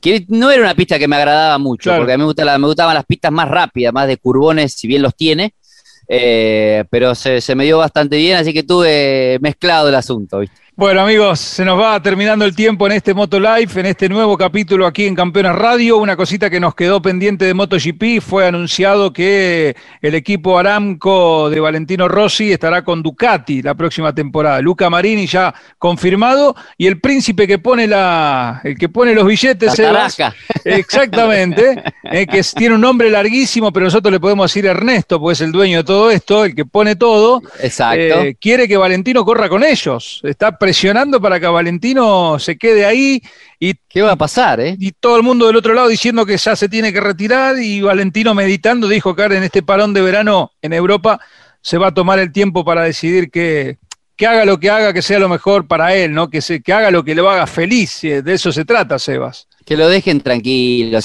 que 0.00 0.24
no 0.28 0.50
era 0.50 0.62
una 0.62 0.74
pista 0.76 0.98
que 0.98 1.08
me 1.08 1.16
agradaba 1.16 1.58
mucho, 1.58 1.90
Claro. 1.90 2.00
porque 2.02 2.12
a 2.12 2.16
mí 2.16 2.20
me, 2.22 2.26
gusta 2.26 2.44
la- 2.44 2.58
me 2.58 2.66
gustaban 2.68 2.94
las 2.94 3.04
pistas 3.04 3.32
más 3.32 3.48
rápidas, 3.48 3.92
más 3.92 4.06
de 4.06 4.16
curbones, 4.16 4.72
si 4.72 4.86
bien 4.86 5.02
los 5.02 5.14
tiene. 5.16 5.52
eh, 6.08 6.84
pero 6.90 7.14
se, 7.14 7.40
se 7.40 7.54
me 7.54 7.64
dio 7.64 7.78
bastante 7.78 8.16
bien, 8.16 8.36
así 8.36 8.52
que 8.52 8.62
tuve 8.64 9.38
mezclado 9.40 9.88
el 9.88 9.94
asunto. 9.94 10.40
¿viste? 10.40 10.56
Bueno 10.74 11.02
amigos, 11.02 11.38
se 11.38 11.66
nos 11.66 11.78
va 11.78 12.00
terminando 12.00 12.46
el 12.46 12.56
tiempo 12.56 12.86
en 12.86 12.92
este 12.92 13.12
Moto 13.12 13.38
Life, 13.38 13.78
en 13.78 13.84
este 13.84 14.08
nuevo 14.08 14.38
capítulo 14.38 14.86
aquí 14.86 15.04
en 15.04 15.14
Campeones 15.14 15.54
Radio. 15.54 15.98
Una 15.98 16.16
cosita 16.16 16.48
que 16.48 16.60
nos 16.60 16.74
quedó 16.74 17.02
pendiente 17.02 17.44
de 17.44 17.52
MotoGP 17.52 18.22
fue 18.22 18.46
anunciado 18.46 19.12
que 19.12 19.76
el 20.00 20.14
equipo 20.14 20.58
Aramco 20.58 21.50
de 21.50 21.60
Valentino 21.60 22.08
Rossi 22.08 22.52
estará 22.52 22.82
con 22.84 23.02
Ducati 23.02 23.60
la 23.60 23.74
próxima 23.74 24.14
temporada. 24.14 24.62
Luca 24.62 24.88
Marini 24.88 25.26
ya 25.26 25.54
confirmado 25.76 26.56
y 26.78 26.86
el 26.86 26.98
príncipe 27.00 27.46
que 27.46 27.58
pone 27.58 27.86
la, 27.86 28.62
el 28.64 28.78
que 28.78 28.88
pone 28.88 29.14
los 29.14 29.26
billetes. 29.26 29.78
La 29.78 30.10
exactamente, 30.64 31.82
eh, 32.04 32.26
que 32.26 32.40
tiene 32.56 32.76
un 32.76 32.80
nombre 32.80 33.10
larguísimo, 33.10 33.74
pero 33.74 33.84
nosotros 33.84 34.10
le 34.10 34.20
podemos 34.20 34.50
decir 34.50 34.64
Ernesto, 34.64 35.20
pues 35.20 35.38
es 35.38 35.44
el 35.44 35.52
dueño 35.52 35.78
de 35.78 35.84
todo 35.84 36.10
esto, 36.10 36.46
el 36.46 36.54
que 36.54 36.64
pone 36.64 36.96
todo. 36.96 37.42
Exacto. 37.60 38.22
Eh, 38.22 38.36
quiere 38.40 38.66
que 38.66 38.78
Valentino 38.78 39.22
corra 39.22 39.50
con 39.50 39.62
ellos. 39.64 40.22
Está 40.24 40.61
presionando 40.62 41.20
para 41.20 41.40
que 41.40 41.46
Valentino 41.48 42.38
se 42.38 42.56
quede 42.56 42.86
ahí. 42.86 43.20
Y, 43.58 43.74
¿Qué 43.88 44.00
va 44.00 44.12
a 44.12 44.16
pasar, 44.16 44.60
eh? 44.60 44.76
Y 44.78 44.92
todo 44.92 45.16
el 45.16 45.24
mundo 45.24 45.48
del 45.48 45.56
otro 45.56 45.74
lado 45.74 45.88
diciendo 45.88 46.24
que 46.24 46.36
ya 46.36 46.54
se 46.54 46.68
tiene 46.68 46.92
que 46.92 47.00
retirar 47.00 47.58
y 47.58 47.80
Valentino 47.80 48.32
meditando 48.32 48.86
dijo 48.86 49.16
que 49.16 49.24
en 49.24 49.42
este 49.42 49.64
parón 49.64 49.92
de 49.92 50.02
verano 50.02 50.52
en 50.62 50.72
Europa 50.72 51.18
se 51.60 51.78
va 51.78 51.88
a 51.88 51.94
tomar 51.94 52.20
el 52.20 52.30
tiempo 52.30 52.64
para 52.64 52.82
decidir 52.82 53.28
que, 53.32 53.78
que 54.14 54.24
haga 54.24 54.44
lo 54.44 54.60
que 54.60 54.70
haga, 54.70 54.92
que 54.92 55.02
sea 55.02 55.18
lo 55.18 55.28
mejor 55.28 55.66
para 55.66 55.96
él, 55.96 56.14
¿no? 56.14 56.30
Que, 56.30 56.40
se, 56.40 56.62
que 56.62 56.72
haga 56.72 56.92
lo 56.92 57.02
que 57.02 57.16
le 57.16 57.28
haga 57.28 57.48
feliz. 57.48 58.02
De 58.02 58.32
eso 58.32 58.52
se 58.52 58.64
trata, 58.64 59.00
Sebas. 59.00 59.48
Que 59.66 59.76
lo 59.76 59.88
dejen 59.88 60.20
tranquilo. 60.20 61.00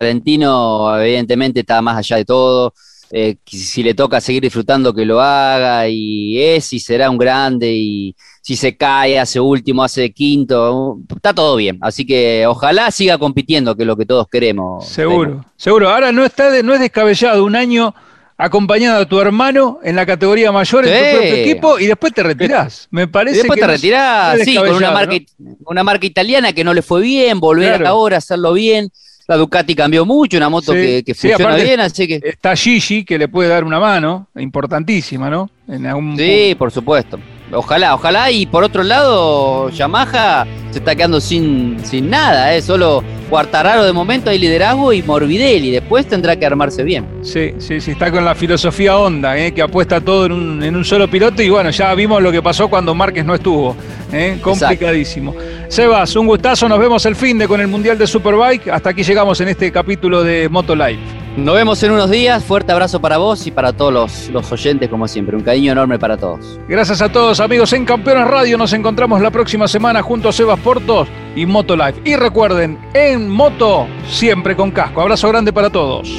Valentino, 0.00 0.98
evidentemente, 1.00 1.60
está 1.60 1.80
más 1.80 1.98
allá 1.98 2.16
de 2.16 2.24
todo. 2.24 2.74
Eh, 3.10 3.36
si 3.46 3.82
le 3.82 3.94
toca 3.94 4.20
seguir 4.20 4.42
disfrutando, 4.42 4.92
que 4.92 5.04
lo 5.04 5.20
haga, 5.20 5.88
y 5.88 6.42
es 6.42 6.72
y 6.72 6.80
será 6.80 7.08
un 7.08 7.18
grande, 7.18 7.72
y 7.72 8.16
si 8.42 8.56
se 8.56 8.76
cae, 8.76 9.18
hace 9.18 9.38
último, 9.38 9.84
hace 9.84 10.12
quinto, 10.12 10.98
está 11.14 11.32
todo 11.32 11.56
bien. 11.56 11.78
Así 11.80 12.04
que 12.04 12.46
ojalá 12.46 12.90
siga 12.90 13.18
compitiendo, 13.18 13.76
que 13.76 13.82
es 13.82 13.86
lo 13.86 13.96
que 13.96 14.06
todos 14.06 14.26
queremos. 14.28 14.88
Seguro, 14.88 15.44
seguro. 15.56 15.90
Ahora 15.90 16.12
no, 16.12 16.24
está 16.24 16.62
no 16.62 16.74
es 16.74 16.80
descabellado 16.80 17.44
un 17.44 17.56
año 17.56 17.94
acompañado 18.38 19.02
a 19.02 19.06
tu 19.06 19.18
hermano 19.18 19.78
en 19.82 19.96
la 19.96 20.04
categoría 20.04 20.52
mayor 20.52 20.86
en 20.86 20.92
tu 20.92 21.18
propio 21.18 21.34
equipo 21.34 21.78
y 21.78 21.86
después 21.86 22.12
te 22.12 22.22
retirás. 22.22 22.86
Me 22.90 23.08
parece 23.08 23.38
después 23.38 23.58
te 23.58 23.66
retirás, 23.66 24.40
sí, 24.40 24.56
con 24.56 24.74
una 24.74 24.90
marca, 24.90 25.16
una 25.64 25.82
marca 25.82 26.06
italiana 26.06 26.52
que 26.52 26.64
no 26.64 26.74
le 26.74 26.82
fue 26.82 27.00
bien, 27.00 27.40
volver 27.40 27.86
ahora 27.86 28.16
a 28.16 28.18
hacerlo 28.18 28.52
bien. 28.52 28.90
La 29.28 29.36
Ducati 29.36 29.74
cambió 29.74 30.06
mucho, 30.06 30.36
una 30.36 30.48
moto 30.48 30.72
que, 30.72 31.02
funciona 31.14 31.56
bien, 31.56 31.80
así 31.80 32.06
que. 32.06 32.20
Está 32.22 32.54
Gigi 32.54 33.04
que 33.04 33.18
le 33.18 33.26
puede 33.26 33.48
dar 33.48 33.64
una 33.64 33.80
mano, 33.80 34.28
importantísima, 34.36 35.28
¿no? 35.28 35.50
En 35.68 36.16
sí, 36.16 36.54
por 36.56 36.70
supuesto. 36.70 37.18
Ojalá, 37.52 37.94
ojalá. 37.94 38.30
Y 38.30 38.46
por 38.46 38.62
otro 38.62 38.82
lado, 38.82 39.68
Yamaha 39.70 40.46
se 40.70 40.78
está 40.78 40.94
quedando 40.94 41.20
sin, 41.20 41.76
sin 41.84 42.08
nada, 42.08 42.54
¿eh? 42.54 42.62
Solo 42.62 43.02
Cuartararo 43.28 43.84
de 43.84 43.92
momento 43.92 44.30
hay 44.30 44.38
liderazgo 44.38 44.92
y 44.92 45.02
Morbidelli. 45.02 45.72
Después 45.72 46.06
tendrá 46.06 46.36
que 46.36 46.46
armarse 46.46 46.84
bien. 46.84 47.06
Sí, 47.22 47.54
sí, 47.58 47.80
sí, 47.80 47.92
está 47.92 48.10
con 48.12 48.24
la 48.24 48.36
filosofía 48.36 48.96
Honda, 48.96 49.36
¿eh? 49.36 49.52
que 49.52 49.62
apuesta 49.62 50.00
todo 50.00 50.26
en 50.26 50.32
un, 50.32 50.62
en 50.62 50.76
un, 50.76 50.84
solo 50.84 51.08
piloto. 51.08 51.42
Y 51.42 51.48
bueno, 51.48 51.70
ya 51.70 51.92
vimos 51.94 52.22
lo 52.22 52.30
que 52.30 52.42
pasó 52.42 52.68
cuando 52.68 52.94
Márquez 52.94 53.24
no 53.24 53.34
estuvo. 53.34 53.76
¿eh? 54.12 54.38
Complicadísimo. 54.40 55.34
Sebas, 55.68 56.14
un 56.16 56.26
gustazo. 56.26 56.68
Nos 56.68 56.78
vemos 56.78 57.04
el 57.06 57.16
fin 57.16 57.38
de 57.38 57.48
con 57.48 57.60
el 57.60 57.66
Mundial 57.66 57.98
de 57.98 58.06
Superbike. 58.06 58.68
Hasta 58.68 58.90
aquí 58.90 59.02
llegamos 59.02 59.40
en 59.40 59.48
este 59.48 59.72
capítulo 59.72 60.22
de 60.22 60.48
Moto 60.48 60.74
Live. 60.74 60.98
Nos 61.36 61.54
vemos 61.54 61.82
en 61.82 61.92
unos 61.92 62.10
días. 62.10 62.42
Fuerte 62.44 62.72
abrazo 62.72 63.00
para 63.00 63.18
vos 63.18 63.46
y 63.46 63.50
para 63.50 63.72
todos 63.72 64.28
los, 64.30 64.52
oyentes, 64.52 64.88
como 64.88 65.06
siempre. 65.08 65.36
Un 65.36 65.42
cariño 65.42 65.72
enorme 65.72 65.98
para 65.98 66.16
todos. 66.16 66.58
Gracias 66.68 67.02
a 67.02 67.10
todos, 67.10 67.40
amigos. 67.40 67.72
En 67.72 67.84
Campeones 67.84 68.26
Radio 68.26 68.56
nos 68.56 68.72
encontramos 68.72 69.20
la 69.20 69.30
próxima 69.30 69.68
semana 69.68 70.02
junto 70.02 70.28
a 70.28 70.32
Sebas 70.32 70.60
Portos 70.60 71.08
y 71.34 71.44
Moto 71.44 71.76
Live. 71.76 72.00
Y 72.04 72.16
recuerden, 72.16 72.78
en 72.94 73.28
moto, 73.28 73.86
siempre 74.08 74.56
con 74.56 74.70
casco. 74.70 75.02
Abrazo 75.02 75.28
grande 75.28 75.52
para 75.52 75.68
todos. 75.68 76.16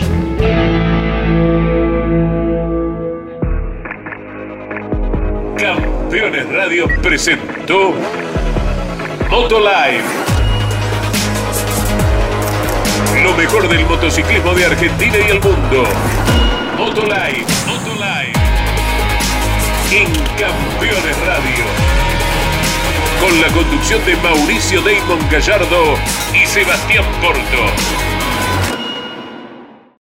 Campeones 5.58 6.48
Radio 6.54 6.86
presentó 7.02 7.94
Moto 9.30 9.60
Live 9.60 10.28
lo 13.24 13.34
mejor 13.36 13.68
del 13.68 13.86
motociclismo 13.86 14.54
de 14.54 14.66
Argentina 14.66 15.18
y 15.18 15.32
el 15.32 15.42
mundo. 15.42 15.84
Motolive, 16.78 17.46
Motolive. 17.66 18.34
En 19.92 20.14
Campeones 20.38 21.18
Radio. 21.26 21.66
Con 23.22 23.42
la 23.42 23.48
conducción 23.48 24.06
de 24.06 24.16
Mauricio 24.18 24.82
Damon 24.82 25.20
Gallardo 25.30 25.96
y 26.34 26.46
Sebastián 26.46 27.06
Porto. 27.22 28.17